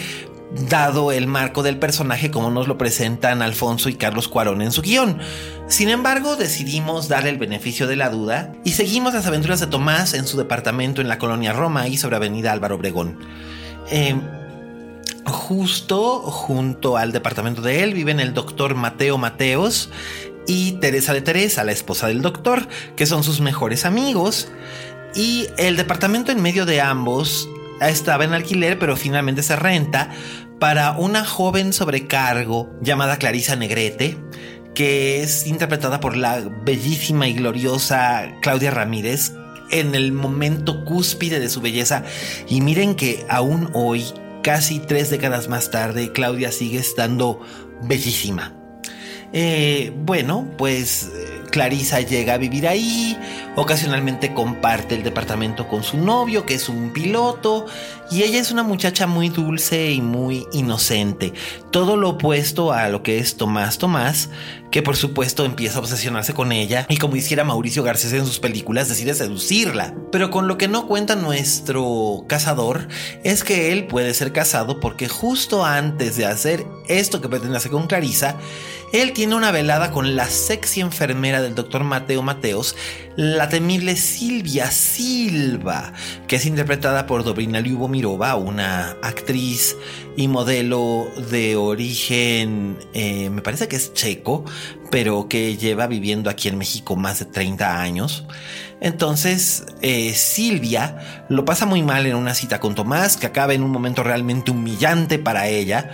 dado 0.67 1.11
el 1.11 1.27
marco 1.27 1.61
del 1.61 1.77
personaje 1.77 2.31
como 2.31 2.49
nos 2.49 2.67
lo 2.67 2.77
presentan 2.77 3.41
Alfonso 3.41 3.87
y 3.89 3.95
Carlos 3.95 4.27
Cuarón 4.27 4.61
en 4.61 4.71
su 4.71 4.81
guion. 4.81 5.19
Sin 5.67 5.89
embargo, 5.89 6.35
decidimos 6.35 7.07
darle 7.07 7.29
el 7.29 7.37
beneficio 7.37 7.87
de 7.87 7.95
la 7.95 8.09
duda 8.09 8.53
y 8.63 8.71
seguimos 8.71 9.13
las 9.13 9.27
aventuras 9.27 9.59
de 9.59 9.67
Tomás 9.67 10.13
en 10.13 10.25
su 10.25 10.37
departamento 10.37 11.01
en 11.01 11.07
la 11.07 11.19
colonia 11.19 11.53
Roma 11.53 11.87
y 11.87 11.97
sobre 11.97 12.15
Avenida 12.15 12.51
Álvaro 12.51 12.75
Obregón. 12.75 13.19
Eh, 13.91 14.15
Justo 15.29 16.19
junto 16.21 16.97
al 16.97 17.11
departamento 17.11 17.61
de 17.61 17.83
él 17.83 17.93
viven 17.93 18.19
el 18.19 18.33
doctor 18.33 18.75
Mateo 18.75 19.17
Mateos 19.17 19.89
y 20.47 20.73
Teresa 20.73 21.13
de 21.13 21.21
Teresa, 21.21 21.63
la 21.63 21.71
esposa 21.71 22.07
del 22.07 22.21
doctor, 22.21 22.67
que 22.95 23.05
son 23.05 23.23
sus 23.23 23.39
mejores 23.39 23.85
amigos. 23.85 24.49
Y 25.15 25.47
el 25.57 25.77
departamento 25.77 26.31
en 26.31 26.41
medio 26.41 26.65
de 26.65 26.81
ambos 26.81 27.47
estaba 27.81 28.25
en 28.25 28.33
alquiler, 28.33 28.79
pero 28.79 28.97
finalmente 28.97 29.43
se 29.43 29.55
renta 29.55 30.09
para 30.59 30.91
una 30.91 31.25
joven 31.25 31.71
sobrecargo 31.71 32.69
llamada 32.81 33.17
Clarisa 33.17 33.55
Negrete, 33.55 34.17
que 34.73 35.21
es 35.21 35.47
interpretada 35.47 35.99
por 35.99 36.17
la 36.17 36.41
bellísima 36.63 37.27
y 37.27 37.33
gloriosa 37.33 38.33
Claudia 38.41 38.71
Ramírez 38.71 39.33
en 39.71 39.95
el 39.95 40.11
momento 40.11 40.83
cúspide 40.83 41.39
de 41.39 41.49
su 41.49 41.61
belleza. 41.61 42.03
Y 42.47 42.61
miren 42.61 42.95
que 42.95 43.25
aún 43.29 43.69
hoy 43.73 44.05
Casi 44.43 44.80
tres 44.80 45.10
décadas 45.10 45.47
más 45.47 45.71
tarde, 45.71 46.12
Claudia 46.12 46.52
sigue 46.52 46.80
estando 46.80 47.41
bellísima. 47.84 48.54
Eh, 49.34 49.93
bueno, 49.95 50.49
pues 50.58 51.12
Clarisa 51.52 52.02
llega 52.02 52.36
a 52.36 52.38
vivir 52.38 52.67
ahí, 52.67 53.17
Ocasionalmente 53.59 54.33
comparte 54.33 54.95
el 54.95 55.03
departamento 55.03 55.67
con 55.67 55.83
su 55.83 55.97
novio, 55.97 56.45
que 56.45 56.53
es 56.53 56.69
un 56.69 56.91
piloto, 56.91 57.65
y 58.09 58.23
ella 58.23 58.39
es 58.39 58.51
una 58.51 58.63
muchacha 58.63 59.05
muy 59.05 59.27
dulce 59.27 59.91
y 59.91 60.01
muy 60.01 60.47
inocente. 60.53 61.33
Todo 61.69 61.97
lo 61.97 62.11
opuesto 62.11 62.71
a 62.71 62.87
lo 62.87 63.03
que 63.03 63.19
es 63.19 63.35
Tomás 63.35 63.77
Tomás, 63.77 64.29
que 64.71 64.81
por 64.81 64.95
supuesto 64.95 65.43
empieza 65.43 65.77
a 65.77 65.81
obsesionarse 65.81 66.33
con 66.33 66.53
ella 66.53 66.85
y 66.87 66.97
como 66.97 67.17
hiciera 67.17 67.43
Mauricio 67.43 67.83
Garcés 67.83 68.13
en 68.13 68.25
sus 68.25 68.39
películas 68.39 68.87
decide 68.87 69.13
seducirla. 69.13 69.93
Pero 70.09 70.29
con 70.29 70.47
lo 70.47 70.57
que 70.57 70.69
no 70.69 70.87
cuenta 70.87 71.15
nuestro 71.15 72.23
cazador 72.27 72.87
es 73.25 73.43
que 73.43 73.73
él 73.73 73.87
puede 73.87 74.13
ser 74.13 74.31
casado 74.31 74.79
porque 74.79 75.09
justo 75.09 75.65
antes 75.65 76.15
de 76.15 76.25
hacer 76.25 76.65
esto 76.87 77.19
que 77.19 77.27
pretende 77.27 77.57
hacer 77.57 77.71
con 77.71 77.87
Clarisa, 77.87 78.37
él 78.91 79.13
tiene 79.13 79.36
una 79.36 79.52
velada 79.52 79.91
con 79.91 80.15
la 80.15 80.25
sexy 80.25 80.82
enfermera 80.82 81.41
del 81.41 81.56
doctor 81.56 81.84
Mateo 81.84 82.21
Mateos, 82.21 82.75
la 83.15 83.49
temible 83.49 83.95
Silvia 83.95 84.71
Silva, 84.71 85.93
que 86.28 86.38
es 86.38 86.45
interpretada 86.45 87.06
por 87.06 87.23
Dobrina 87.23 87.62
Lyubomirova, 87.62 88.36
una 88.36 88.97
actriz 89.04 89.75
y 90.15 90.28
modelo 90.28 91.08
de 91.30 91.56
origen, 91.56 92.78
eh, 92.93 93.30
me 93.30 93.41
parece 93.41 93.67
que 93.67 93.75
es 93.75 93.93
checo, 93.93 94.43
pero 94.89 95.28
que 95.28 95.56
lleva 95.58 95.88
viviendo 95.88 96.30
aquí 96.30 96.47
en 96.47 96.58
México 96.58 96.95
más 96.95 97.19
de 97.19 97.25
30 97.25 97.80
años. 97.80 98.25
Entonces, 98.81 99.65
eh, 99.81 100.13
Silvia 100.13 101.25
lo 101.27 101.43
pasa 101.45 101.65
muy 101.65 101.83
mal 101.83 102.05
en 102.05 102.15
una 102.15 102.33
cita 102.33 102.59
con 102.59 102.75
Tomás, 102.75 103.17
que 103.17 103.27
acaba 103.27 103.53
en 103.53 103.63
un 103.63 103.71
momento 103.71 104.03
realmente 104.03 104.51
humillante 104.51 105.19
para 105.19 105.47
ella, 105.47 105.91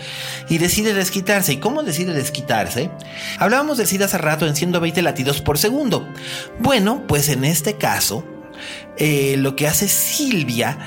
y 0.49 0.59
decide 0.59 0.93
desquitarse. 0.93 1.53
¿Y 1.53 1.57
cómo 1.57 1.83
decide 1.83 2.13
desquitarse? 2.13 2.91
Hablábamos 3.39 3.77
del 3.77 3.87
SIDA 3.87 4.05
hace 4.05 4.17
rato 4.17 4.45
en 4.45 4.55
120 4.55 5.01
latidos 5.01 5.41
por 5.41 5.57
segundo. 5.57 6.07
Bueno, 6.59 7.03
pues 7.07 7.29
en 7.29 7.43
este 7.43 7.75
caso, 7.75 8.23
eh, 8.97 9.35
lo 9.37 9.55
que 9.55 9.67
hace 9.67 9.87
Silvia 9.87 10.77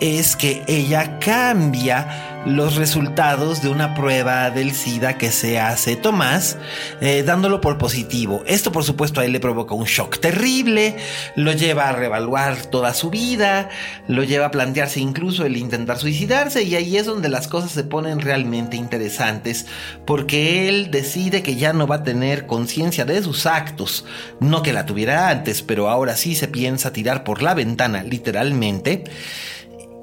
es 0.00 0.36
que 0.36 0.62
ella 0.66 1.18
cambia 1.18 2.28
los 2.46 2.76
resultados 2.76 3.62
de 3.62 3.68
una 3.68 3.94
prueba 3.94 4.50
del 4.50 4.72
SIDA 4.72 5.18
que 5.18 5.30
se 5.30 5.58
hace 5.58 5.96
Tomás, 5.96 6.56
eh, 7.00 7.22
dándolo 7.22 7.60
por 7.60 7.78
positivo. 7.78 8.42
Esto 8.46 8.72
por 8.72 8.84
supuesto 8.84 9.20
a 9.20 9.24
él 9.24 9.32
le 9.32 9.40
provoca 9.40 9.74
un 9.74 9.84
shock 9.84 10.18
terrible, 10.18 10.96
lo 11.36 11.52
lleva 11.52 11.88
a 11.88 11.92
revaluar 11.92 12.66
toda 12.66 12.94
su 12.94 13.10
vida, 13.10 13.68
lo 14.06 14.24
lleva 14.24 14.46
a 14.46 14.50
plantearse 14.50 15.00
incluso 15.00 15.44
el 15.44 15.56
intentar 15.56 15.98
suicidarse 15.98 16.62
y 16.62 16.76
ahí 16.76 16.96
es 16.96 17.06
donde 17.06 17.28
las 17.28 17.48
cosas 17.48 17.72
se 17.72 17.84
ponen 17.84 18.20
realmente 18.20 18.76
interesantes, 18.76 19.66
porque 20.06 20.68
él 20.68 20.90
decide 20.90 21.42
que 21.42 21.56
ya 21.56 21.72
no 21.72 21.86
va 21.86 21.96
a 21.96 22.02
tener 22.02 22.46
conciencia 22.46 23.04
de 23.04 23.22
sus 23.22 23.46
actos, 23.46 24.04
no 24.40 24.62
que 24.62 24.72
la 24.72 24.86
tuviera 24.86 25.28
antes, 25.28 25.62
pero 25.62 25.90
ahora 25.90 26.16
sí 26.16 26.34
se 26.34 26.48
piensa 26.48 26.92
tirar 26.92 27.24
por 27.24 27.42
la 27.42 27.54
ventana 27.54 28.02
literalmente 28.02 29.04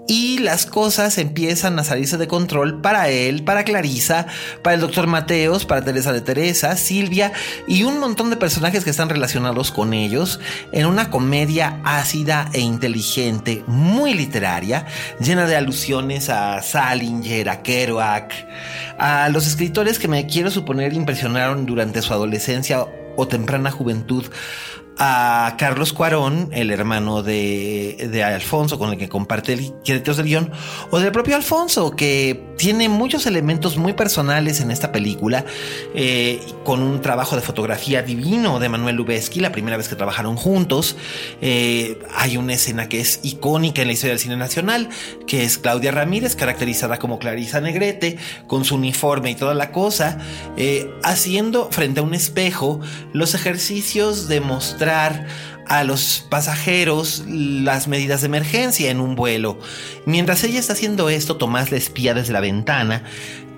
y 0.08 0.40
las 0.40 0.66
cosas 0.66 1.18
empiezan 1.18 1.80
a 1.80 1.84
salirse 1.84 2.18
de 2.18 2.28
control 2.28 2.82
para 2.82 3.10
él, 3.10 3.44
para 3.44 3.64
Clarisa, 3.64 4.28
para 4.62 4.76
el 4.76 4.82
doctor 4.82 5.08
Mateos, 5.08 5.66
para 5.66 5.84
Teresa 5.84 6.14
de 6.14 6.22
Teresa, 6.22 6.76
Silvia 6.76 7.32
y 7.68 7.84
un 7.84 8.00
montón 8.00 8.30
de 8.30 8.38
personajes 8.38 8.84
que 8.84 8.90
están 8.90 9.10
relacionados 9.10 9.72
con 9.72 9.94
ellos 9.94 10.40
en 10.72 10.86
una 10.86 11.10
comedia 11.10 11.80
ácida 11.84 12.50
e 12.54 12.62
inteligente, 12.62 13.64
muy 13.68 14.14
literaria, 14.14 14.86
llena 15.20 15.48
de 15.48 15.56
alusiones 15.56 16.30
a 16.30 16.62
Salinger, 16.62 17.50
a 17.50 17.62
Kerouac, 17.62 18.34
a 18.98 19.30
los 19.30 19.48
escritores 19.48 20.00
que 20.00 20.08
me 20.08 20.28
quiero 20.28 20.52
suponer 20.52 20.94
impresionaron 20.94 21.66
durante 21.66 22.02
su 22.02 22.14
adolescencia 22.14 22.86
o 23.18 23.28
temprana 23.28 23.72
juventud 23.72 24.26
a 24.98 25.56
Carlos 25.58 25.92
Cuarón, 25.92 26.50
el 26.54 26.72
hermano 26.72 27.22
de, 27.22 28.10
de, 28.12 28.24
Alfonso, 28.24 28.80
con 28.80 28.92
el 28.92 28.98
que 28.98 29.10
comparte 29.10 29.54
el 29.54 29.74
créditos 29.84 30.18
del 30.18 30.28
guion, 30.28 30.52
o 30.90 31.00
del 31.00 31.12
propio 31.12 31.36
Alfonso, 31.36 31.96
que 31.96 32.54
tiene 32.58 32.88
muchos 32.88 33.26
elementos 33.26 33.76
muy 33.76 33.94
personales 33.94 34.62
en 34.62 34.72
esta 34.72 34.94
película, 34.94 35.44
eh, 35.94 36.40
con 36.64 36.82
un 36.82 37.02
trabajo 37.02 37.36
de 37.36 37.42
fotografía 37.42 38.04
divino 38.04 38.60
de 38.60 38.70
Manuel 38.70 38.96
Lubezki, 38.96 39.42
la 39.42 39.52
primera 39.52 39.76
vez 39.76 39.90
que 39.90 39.96
trabajaron 39.96 40.38
juntos. 40.38 40.96
Eh, 41.42 42.00
hay 42.16 42.38
una 42.38 42.54
escena 42.54 42.88
que 42.88 43.02
es 43.02 43.20
icónica 43.24 43.82
en 43.82 43.88
la 43.88 43.94
historia 43.94 44.14
del 44.14 44.20
cine 44.20 44.38
nacional, 44.38 44.90
que 45.28 45.44
es 45.44 45.58
Claudia 45.58 45.92
Ramírez, 45.92 46.36
caracterizada 46.36 47.00
como 47.00 47.20
Clarisa 47.20 47.60
Negrete, 47.60 48.18
con 48.48 48.64
su 48.64 48.76
uniforme 48.76 49.32
y 49.32 49.36
toda 49.36 49.54
la 49.54 49.72
cosa, 49.72 50.20
eh, 50.56 50.90
haciendo 51.04 51.70
frente 51.72 52.00
a 52.00 52.04
un 52.04 52.14
espejo 52.14 52.80
los 53.12 53.36
ejercicios 53.36 54.30
de 54.30 54.40
mostrar 54.40 54.85
a 54.90 55.84
los 55.84 56.26
pasajeros 56.30 57.24
las 57.28 57.88
medidas 57.88 58.22
de 58.22 58.28
emergencia 58.28 58.92
en 58.92 59.00
un 59.00 59.16
vuelo. 59.16 59.60
Mientras 60.06 60.44
ella 60.44 60.60
está 60.60 60.74
haciendo 60.74 61.10
esto, 61.10 61.38
Tomás 61.38 61.72
la 61.72 61.78
espía 61.78 62.14
desde 62.14 62.34
la 62.34 62.40
ventana 62.40 63.04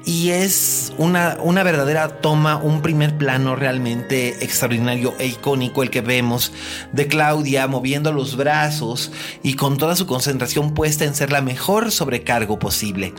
y 0.07 0.29
es 0.29 0.93
una, 0.97 1.37
una, 1.41 1.63
verdadera 1.63 2.21
toma, 2.21 2.55
un 2.55 2.81
primer 2.81 3.17
plano 3.17 3.57
realmente 3.57 4.41
extraordinario 4.41 5.13
e 5.19 5.27
icónico 5.27 5.83
el 5.83 5.89
que 5.89 5.99
vemos 5.99 6.53
de 6.93 7.07
Claudia 7.07 7.67
moviendo 7.67 8.13
los 8.13 8.37
brazos 8.37 9.11
y 9.43 9.55
con 9.55 9.77
toda 9.77 9.97
su 9.97 10.07
concentración 10.07 10.73
puesta 10.73 11.03
en 11.03 11.13
ser 11.13 11.33
la 11.33 11.41
mejor 11.41 11.91
sobrecargo 11.91 12.57
posible. 12.57 13.13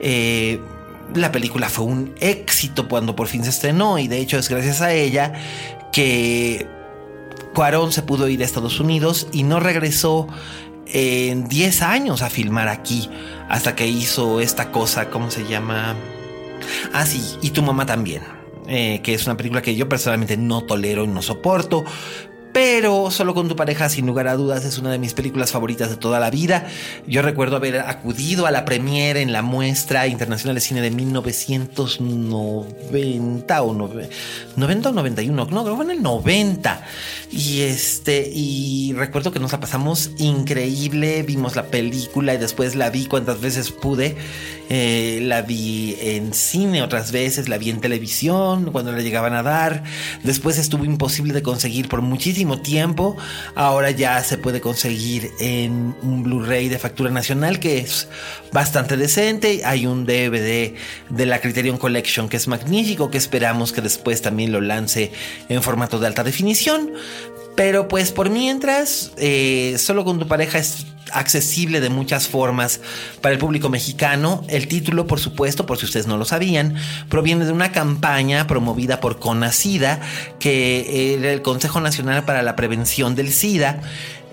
Eh, 0.00 0.58
la 1.14 1.30
película 1.32 1.68
fue 1.68 1.84
un 1.84 2.14
éxito 2.18 2.88
cuando 2.88 3.14
por 3.14 3.28
fin 3.28 3.44
se 3.44 3.50
estrenó 3.50 3.98
y 3.98 4.08
de 4.08 4.18
hecho 4.18 4.38
es 4.38 4.48
gracias 4.48 4.80
a 4.80 4.94
ella 4.94 5.34
que 5.92 6.66
Cuarón 7.54 7.92
se 7.92 8.02
pudo 8.02 8.28
ir 8.28 8.42
a 8.42 8.44
Estados 8.44 8.80
Unidos 8.80 9.26
y 9.32 9.42
no 9.42 9.60
regresó 9.60 10.26
en 10.86 11.48
10 11.48 11.82
años 11.82 12.22
a 12.22 12.30
filmar 12.30 12.68
aquí 12.68 13.08
hasta 13.48 13.74
que 13.74 13.86
hizo 13.86 14.40
esta 14.40 14.70
cosa, 14.70 15.10
¿cómo 15.10 15.30
se 15.30 15.46
llama? 15.46 15.94
Ah, 16.92 17.06
sí, 17.06 17.22
y 17.42 17.50
tu 17.50 17.62
mamá 17.62 17.86
también. 17.86 18.22
Eh, 18.68 19.00
que 19.02 19.14
es 19.14 19.26
una 19.26 19.36
película 19.36 19.60
que 19.60 19.74
yo 19.74 19.88
personalmente 19.88 20.36
no 20.36 20.62
tolero 20.62 21.04
y 21.04 21.08
no 21.08 21.20
soporto, 21.20 21.84
pero 22.52 23.10
Solo 23.10 23.34
con 23.34 23.48
tu 23.48 23.56
pareja, 23.56 23.88
sin 23.88 24.06
lugar 24.06 24.28
a 24.28 24.36
dudas, 24.36 24.64
es 24.64 24.78
una 24.78 24.90
de 24.90 24.98
mis 24.98 25.14
películas 25.14 25.52
favoritas 25.52 25.90
de 25.90 25.96
toda 25.96 26.18
la 26.18 26.30
vida. 26.30 26.66
Yo 27.06 27.22
recuerdo 27.22 27.54
haber 27.56 27.78
acudido 27.80 28.46
a 28.46 28.50
la 28.50 28.64
premiere 28.64 29.20
en 29.20 29.32
la 29.32 29.42
muestra 29.42 30.06
internacional 30.06 30.54
de 30.54 30.60
cine 30.60 30.80
de 30.80 30.90
1990 30.90 33.62
o 33.62 33.74
90 33.74 34.88
o 34.88 34.92
91, 34.92 35.36
no, 35.36 35.46
creo 35.46 35.64
que 35.64 35.76
fue 35.76 35.84
en 35.84 35.90
el 35.90 36.02
90. 36.02 36.82
Y 37.30 37.60
este, 37.62 38.30
y 38.32 38.92
recuerdo 38.94 39.32
que 39.32 39.38
nos 39.38 39.52
la 39.52 39.60
pasamos 39.60 40.10
increíble, 40.18 41.22
vimos 41.22 41.56
la 41.56 41.66
película 41.66 42.34
y 42.34 42.38
después 42.38 42.74
la 42.74 42.90
vi 42.90 43.06
cuantas 43.06 43.40
veces 43.40 43.70
pude. 43.70 44.16
Eh, 44.74 45.20
la 45.22 45.42
vi 45.42 45.96
en 46.00 46.32
cine 46.32 46.82
otras 46.82 47.12
veces, 47.12 47.48
la 47.48 47.58
vi 47.58 47.70
en 47.70 47.80
televisión 47.80 48.70
cuando 48.72 48.92
la 48.92 49.02
llegaban 49.02 49.34
a 49.34 49.42
dar. 49.42 49.82
Después 50.22 50.58
estuvo 50.58 50.84
imposible 50.84 51.34
de 51.34 51.42
conseguir 51.42 51.88
por 51.88 52.00
muchísimo 52.00 52.41
tiempo. 52.60 53.16
Ahora 53.54 53.90
ya 53.90 54.22
se 54.22 54.38
puede 54.38 54.60
conseguir 54.60 55.30
en 55.40 55.94
un 56.02 56.22
Blu-ray 56.22 56.68
de 56.68 56.78
factura 56.78 57.10
nacional 57.10 57.58
que 57.58 57.78
es 57.78 58.08
bastante 58.52 58.96
decente. 58.96 59.62
Hay 59.64 59.86
un 59.86 60.04
DVD 60.04 60.74
de 61.08 61.26
la 61.26 61.40
Criterion 61.40 61.78
Collection 61.78 62.28
que 62.28 62.36
es 62.36 62.48
magnífico, 62.48 63.10
que 63.10 63.18
esperamos 63.18 63.72
que 63.72 63.80
después 63.80 64.22
también 64.22 64.52
lo 64.52 64.60
lance 64.60 65.12
en 65.48 65.62
formato 65.62 65.98
de 65.98 66.06
alta 66.06 66.24
definición. 66.24 66.92
Pero 67.54 67.88
pues 67.88 68.12
por 68.12 68.30
mientras, 68.30 69.12
eh, 69.18 69.76
solo 69.78 70.04
con 70.04 70.18
tu 70.18 70.26
pareja 70.26 70.58
es 70.58 70.86
accesible 71.12 71.80
de 71.80 71.90
muchas 71.90 72.28
formas 72.28 72.80
para 73.20 73.32
el 73.32 73.38
público 73.38 73.68
mexicano. 73.68 74.44
El 74.48 74.68
título, 74.68 75.06
por 75.06 75.20
supuesto, 75.20 75.66
por 75.66 75.78
si 75.78 75.86
ustedes 75.86 76.06
no 76.06 76.16
lo 76.16 76.24
sabían, 76.24 76.74
proviene 77.08 77.44
de 77.44 77.52
una 77.52 77.72
campaña 77.72 78.46
promovida 78.46 79.00
por 79.00 79.18
CONACIDA, 79.18 80.00
que 80.38 81.14
era 81.14 81.32
el 81.32 81.42
Consejo 81.42 81.80
Nacional 81.80 82.24
para 82.24 82.42
la 82.42 82.56
Prevención 82.56 83.14
del 83.14 83.32
SIDA 83.32 83.80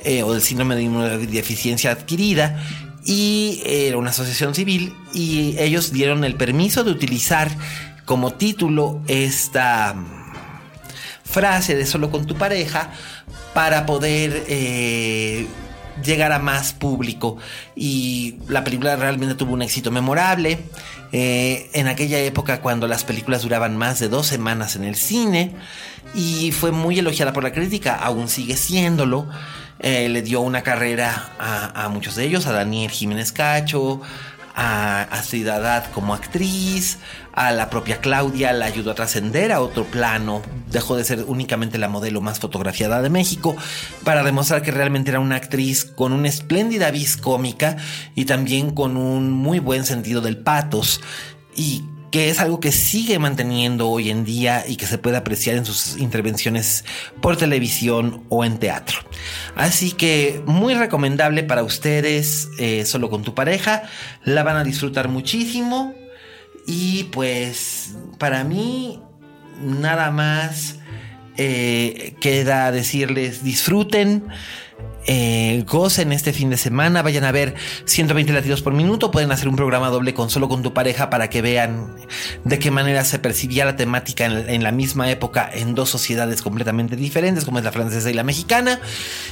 eh, 0.03 0.23
o 0.23 0.33
del 0.33 0.41
síndrome 0.41 0.75
de 0.75 1.27
deficiencia 1.27 1.91
adquirida. 1.91 2.63
Y 3.05 3.61
era 3.65 3.97
una 3.97 4.09
asociación 4.09 4.53
civil 4.53 4.93
y 5.13 5.55
ellos 5.57 5.91
dieron 5.91 6.23
el 6.23 6.35
permiso 6.35 6.83
de 6.83 6.91
utilizar 6.91 7.49
como 8.05 8.33
título 8.33 9.01
esta 9.07 9.95
frase 11.23 11.75
de 11.75 11.85
solo 11.85 12.09
con 12.09 12.25
tu 12.25 12.35
pareja 12.35 12.91
para 13.53 13.85
poder 13.85 14.45
eh, 14.47 15.47
llegar 16.03 16.31
a 16.31 16.39
más 16.39 16.73
público. 16.73 17.37
Y 17.75 18.35
la 18.47 18.63
película 18.63 18.95
realmente 18.95 19.35
tuvo 19.35 19.53
un 19.53 19.61
éxito 19.61 19.91
memorable. 19.91 20.59
Eh, 21.11 21.69
en 21.73 21.87
aquella 21.87 22.19
época 22.19 22.61
cuando 22.61 22.87
las 22.87 23.03
películas 23.03 23.41
duraban 23.41 23.75
más 23.75 23.99
de 23.99 24.09
dos 24.09 24.27
semanas 24.27 24.75
en 24.75 24.83
el 24.83 24.95
cine 24.95 25.55
y 26.13 26.51
fue 26.51 26.71
muy 26.71 26.99
elogiada 26.99 27.33
por 27.33 27.43
la 27.43 27.51
crítica, 27.51 27.95
aún 27.95 28.29
sigue 28.29 28.55
siéndolo. 28.55 29.27
Eh, 29.81 30.09
le 30.09 30.21
dio 30.21 30.41
una 30.41 30.61
carrera 30.61 31.31
a, 31.39 31.85
a, 31.85 31.89
muchos 31.89 32.15
de 32.15 32.25
ellos, 32.25 32.45
a 32.47 32.51
Daniel 32.51 32.91
Jiménez 32.91 33.31
Cacho, 33.31 34.01
a 34.61 35.03
Astrid 35.03 35.47
como 35.93 36.13
actriz, 36.13 36.97
a 37.31 37.53
la 37.53 37.69
propia 37.69 38.01
Claudia 38.01 38.51
la 38.51 38.65
ayudó 38.65 38.91
a 38.91 38.95
trascender 38.95 39.53
a 39.53 39.61
otro 39.61 39.85
plano, 39.85 40.41
dejó 40.69 40.97
de 40.97 41.05
ser 41.05 41.23
únicamente 41.25 41.77
la 41.77 41.87
modelo 41.87 42.19
más 42.19 42.39
fotografiada 42.39 43.01
de 43.01 43.09
México 43.09 43.55
para 44.03 44.21
demostrar 44.21 44.61
que 44.61 44.71
realmente 44.71 45.11
era 45.11 45.21
una 45.21 45.37
actriz 45.37 45.85
con 45.85 46.11
una 46.11 46.27
espléndida 46.27 46.91
vis 46.91 47.15
cómica 47.15 47.77
y 48.15 48.25
también 48.25 48.71
con 48.71 48.97
un 48.97 49.31
muy 49.31 49.59
buen 49.59 49.85
sentido 49.85 50.19
del 50.19 50.37
patos. 50.37 50.99
Y 51.55 51.85
que 52.11 52.29
es 52.29 52.39
algo 52.39 52.59
que 52.59 52.71
sigue 52.71 53.19
manteniendo 53.19 53.89
hoy 53.89 54.09
en 54.09 54.25
día 54.25 54.63
y 54.67 54.75
que 54.75 54.87
se 54.87 54.97
puede 54.97 55.17
apreciar 55.17 55.55
en 55.55 55.65
sus 55.65 55.97
intervenciones 55.97 56.85
por 57.21 57.37
televisión 57.37 58.23
o 58.29 58.43
en 58.43 58.57
teatro. 58.57 58.99
Así 59.55 59.91
que 59.91 60.41
muy 60.45 60.73
recomendable 60.73 61.43
para 61.43 61.63
ustedes, 61.63 62.49
eh, 62.57 62.85
solo 62.85 63.09
con 63.09 63.23
tu 63.23 63.33
pareja, 63.35 63.83
la 64.23 64.43
van 64.43 64.57
a 64.57 64.63
disfrutar 64.63 65.07
muchísimo 65.07 65.93
y 66.65 67.05
pues 67.05 67.95
para 68.17 68.43
mí 68.43 69.01
nada 69.61 70.11
más 70.11 70.75
eh, 71.37 72.15
queda 72.19 72.71
decirles 72.71 73.43
disfruten 73.43 74.27
eh, 75.11 75.63
gocen 75.67 76.11
este 76.11 76.33
fin 76.33 76.51
de 76.51 76.57
semana, 76.57 77.01
vayan 77.01 77.23
a 77.23 77.31
ver 77.31 77.55
120 77.85 78.31
latidos 78.31 78.61
por 78.61 78.73
minuto, 78.73 79.09
pueden 79.09 79.31
hacer 79.31 79.47
un 79.47 79.55
programa 79.55 79.89
doble 79.89 80.13
con 80.13 80.29
solo 80.29 80.47
con 80.47 80.61
tu 80.61 80.71
pareja 80.71 81.09
para 81.09 81.31
que 81.31 81.41
vean 81.41 81.95
de 82.43 82.59
qué 82.59 82.69
manera 82.69 83.03
se 83.03 83.17
percibía 83.17 83.65
la 83.65 83.75
temática 83.75 84.25
en, 84.25 84.63
la 84.63 84.71
misma 84.71 85.09
época 85.09 85.49
en 85.51 85.73
dos 85.73 85.89
sociedades 85.89 86.43
completamente 86.43 86.95
diferentes, 86.95 87.43
como 87.43 87.57
es 87.57 87.63
la 87.63 87.71
francesa 87.71 88.11
y 88.11 88.13
la 88.13 88.23
mexicana. 88.23 88.81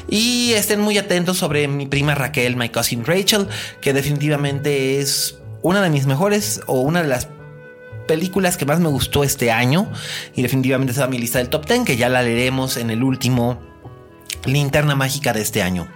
Y 0.09 0.53
estén 0.53 0.81
muy 0.81 0.97
atentos 0.97 1.37
sobre 1.37 1.67
mi 1.67 1.85
prima 1.85 2.15
Raquel, 2.15 2.55
my 2.55 2.69
cousin 2.69 3.05
Rachel, 3.05 3.47
que 3.79 3.93
definitivamente 3.93 4.99
es 4.99 5.37
una 5.61 5.83
de 5.83 5.91
mis 5.91 6.07
mejores 6.07 6.59
o 6.65 6.81
una 6.81 7.03
de 7.03 7.09
las 7.09 7.27
películas 8.07 8.57
que 8.57 8.65
más 8.65 8.79
me 8.79 8.89
gustó 8.89 9.23
este 9.23 9.51
año 9.51 9.91
y 10.33 10.41
definitivamente 10.41 10.93
está 10.93 11.05
mi 11.05 11.19
lista 11.19 11.37
del 11.37 11.49
top 11.49 11.67
10 11.67 11.85
que 11.85 11.97
ya 11.97 12.09
la 12.09 12.23
leeremos 12.23 12.77
en 12.77 12.89
el 12.89 13.03
último 13.03 13.76
linterna 14.47 14.95
mágica 14.95 15.33
de 15.33 15.41
este 15.41 15.61
año. 15.61 15.87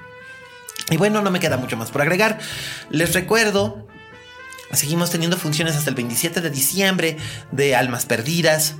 Y 0.89 0.97
bueno, 0.97 1.21
no 1.21 1.31
me 1.31 1.39
queda 1.39 1.57
mucho 1.57 1.77
más 1.77 1.89
por 1.89 2.01
agregar. 2.01 2.39
Les 2.89 3.13
recuerdo, 3.13 3.87
seguimos 4.71 5.09
teniendo 5.09 5.37
funciones 5.37 5.75
hasta 5.75 5.89
el 5.89 5.95
27 5.95 6.41
de 6.41 6.49
diciembre 6.49 7.17
de 7.51 7.75
Almas 7.75 8.05
Perdidas. 8.05 8.75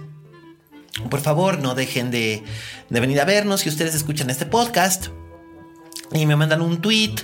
Por 1.10 1.22
favor, 1.22 1.60
no 1.60 1.74
dejen 1.74 2.12
de, 2.12 2.44
de 2.90 3.00
venir 3.00 3.20
a 3.22 3.26
vernos 3.26 3.62
si 3.62 3.70
ustedes 3.70 3.96
escuchan 3.96 4.30
este 4.30 4.46
podcast 4.46 5.08
y 6.14 6.26
me 6.26 6.36
mandan 6.36 6.62
un 6.62 6.82
tweet 6.82 7.16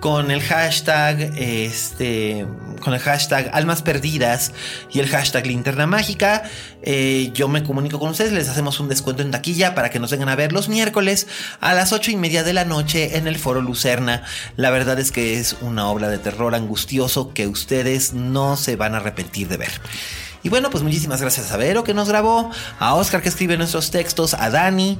con 0.00 0.30
el 0.30 0.40
hashtag 0.40 1.32
este 1.36 2.46
con 2.80 2.94
el 2.94 3.00
hashtag 3.00 3.50
almas 3.52 3.82
perdidas 3.82 4.52
y 4.90 5.00
el 5.00 5.08
hashtag 5.08 5.46
linterna 5.46 5.86
mágica. 5.86 6.44
Eh, 6.82 7.30
yo 7.34 7.48
me 7.48 7.64
comunico 7.64 7.98
con 7.98 8.10
ustedes 8.10 8.32
les 8.32 8.48
hacemos 8.48 8.78
un 8.78 8.88
descuento 8.88 9.22
en 9.22 9.32
taquilla 9.32 9.74
para 9.74 9.90
que 9.90 9.98
nos 9.98 10.12
vengan 10.12 10.28
a 10.28 10.36
ver 10.36 10.52
los 10.52 10.68
miércoles 10.68 11.26
a 11.60 11.74
las 11.74 11.92
ocho 11.92 12.12
y 12.12 12.16
media 12.16 12.44
de 12.44 12.52
la 12.52 12.64
noche 12.64 13.16
en 13.16 13.26
el 13.26 13.36
foro 13.36 13.60
Lucerna. 13.60 14.22
La 14.56 14.70
verdad 14.70 14.98
es 15.00 15.10
que 15.10 15.38
es 15.38 15.56
una 15.60 15.88
obra 15.88 16.08
de 16.08 16.18
terror 16.18 16.54
angustioso 16.54 17.34
que 17.34 17.48
ustedes 17.48 18.14
no 18.14 18.56
se 18.56 18.76
van 18.76 18.94
a 18.94 18.98
arrepentir 18.98 19.48
de 19.48 19.56
ver 19.56 19.72
y 20.42 20.48
bueno, 20.48 20.70
pues 20.70 20.84
muchísimas 20.84 21.20
gracias 21.20 21.50
a 21.52 21.56
Vero 21.56 21.84
que 21.84 21.94
nos 21.94 22.08
grabó, 22.08 22.50
a 22.78 22.94
Oscar 22.94 23.22
que 23.22 23.28
escribe 23.28 23.56
nuestros 23.56 23.90
textos, 23.90 24.34
a 24.34 24.50
Dani 24.50 24.98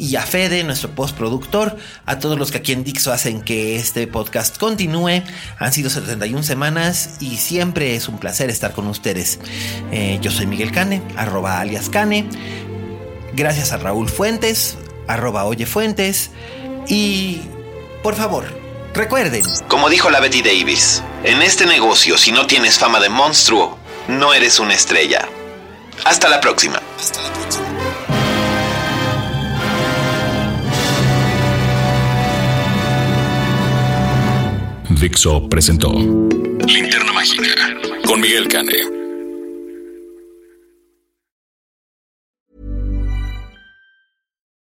y 0.00 0.16
a 0.16 0.22
Fede, 0.22 0.64
nuestro 0.64 0.90
postproductor, 0.94 1.76
a 2.06 2.18
todos 2.18 2.38
los 2.38 2.50
que 2.50 2.58
aquí 2.58 2.72
en 2.72 2.84
Dixo 2.84 3.12
hacen 3.12 3.42
que 3.42 3.76
este 3.76 4.06
podcast 4.06 4.56
continúe. 4.56 5.22
Han 5.58 5.72
sido 5.74 5.90
71 5.90 6.42
semanas 6.42 7.16
y 7.20 7.36
siempre 7.36 7.94
es 7.96 8.08
un 8.08 8.18
placer 8.18 8.48
estar 8.48 8.72
con 8.72 8.86
ustedes. 8.86 9.38
Eh, 9.92 10.18
yo 10.22 10.30
soy 10.30 10.46
Miguel 10.46 10.72
Cane, 10.72 11.02
arroba 11.16 11.60
alias 11.60 11.90
Cane. 11.90 12.26
Gracias 13.34 13.72
a 13.72 13.76
Raúl 13.76 14.08
Fuentes, 14.08 14.78
arroba 15.06 15.44
Oye 15.44 15.66
Fuentes. 15.66 16.30
Y 16.88 17.42
por 18.02 18.14
favor, 18.14 18.44
recuerden. 18.94 19.42
Como 19.68 19.90
dijo 19.90 20.08
la 20.08 20.20
Betty 20.20 20.40
Davis, 20.40 21.02
en 21.24 21.42
este 21.42 21.66
negocio, 21.66 22.16
si 22.16 22.32
no 22.32 22.46
tienes 22.46 22.78
fama 22.78 23.00
de 23.00 23.10
monstruo, 23.10 23.79
no 24.08 24.32
eres 24.32 24.58
una 24.58 24.74
estrella. 24.74 25.28
Hasta 26.04 26.28
la 26.28 26.40
próxima. 26.40 26.80
Hasta 26.98 27.22
la 27.22 27.32
próxima. 27.32 27.66
Dixo 35.00 35.48
presentó 35.48 35.92
Linterna 35.92 37.12
Mágica 37.12 37.54
con 38.06 38.20
Miguel 38.20 38.48
Cane. 38.48 39.00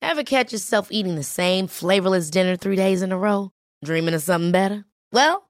Ever 0.01 0.23
catch 0.23 0.51
yourself 0.51 0.91
eating 0.91 1.15
the 1.15 1.23
same 1.23 1.67
flavorless 1.67 2.29
dinner 2.29 2.55
three 2.55 2.75
days 2.75 3.01
in 3.01 3.11
a 3.11 3.17
row? 3.17 3.51
Dreaming 3.83 4.13
of 4.13 4.21
something 4.21 4.51
better? 4.51 4.85
Well, 5.11 5.49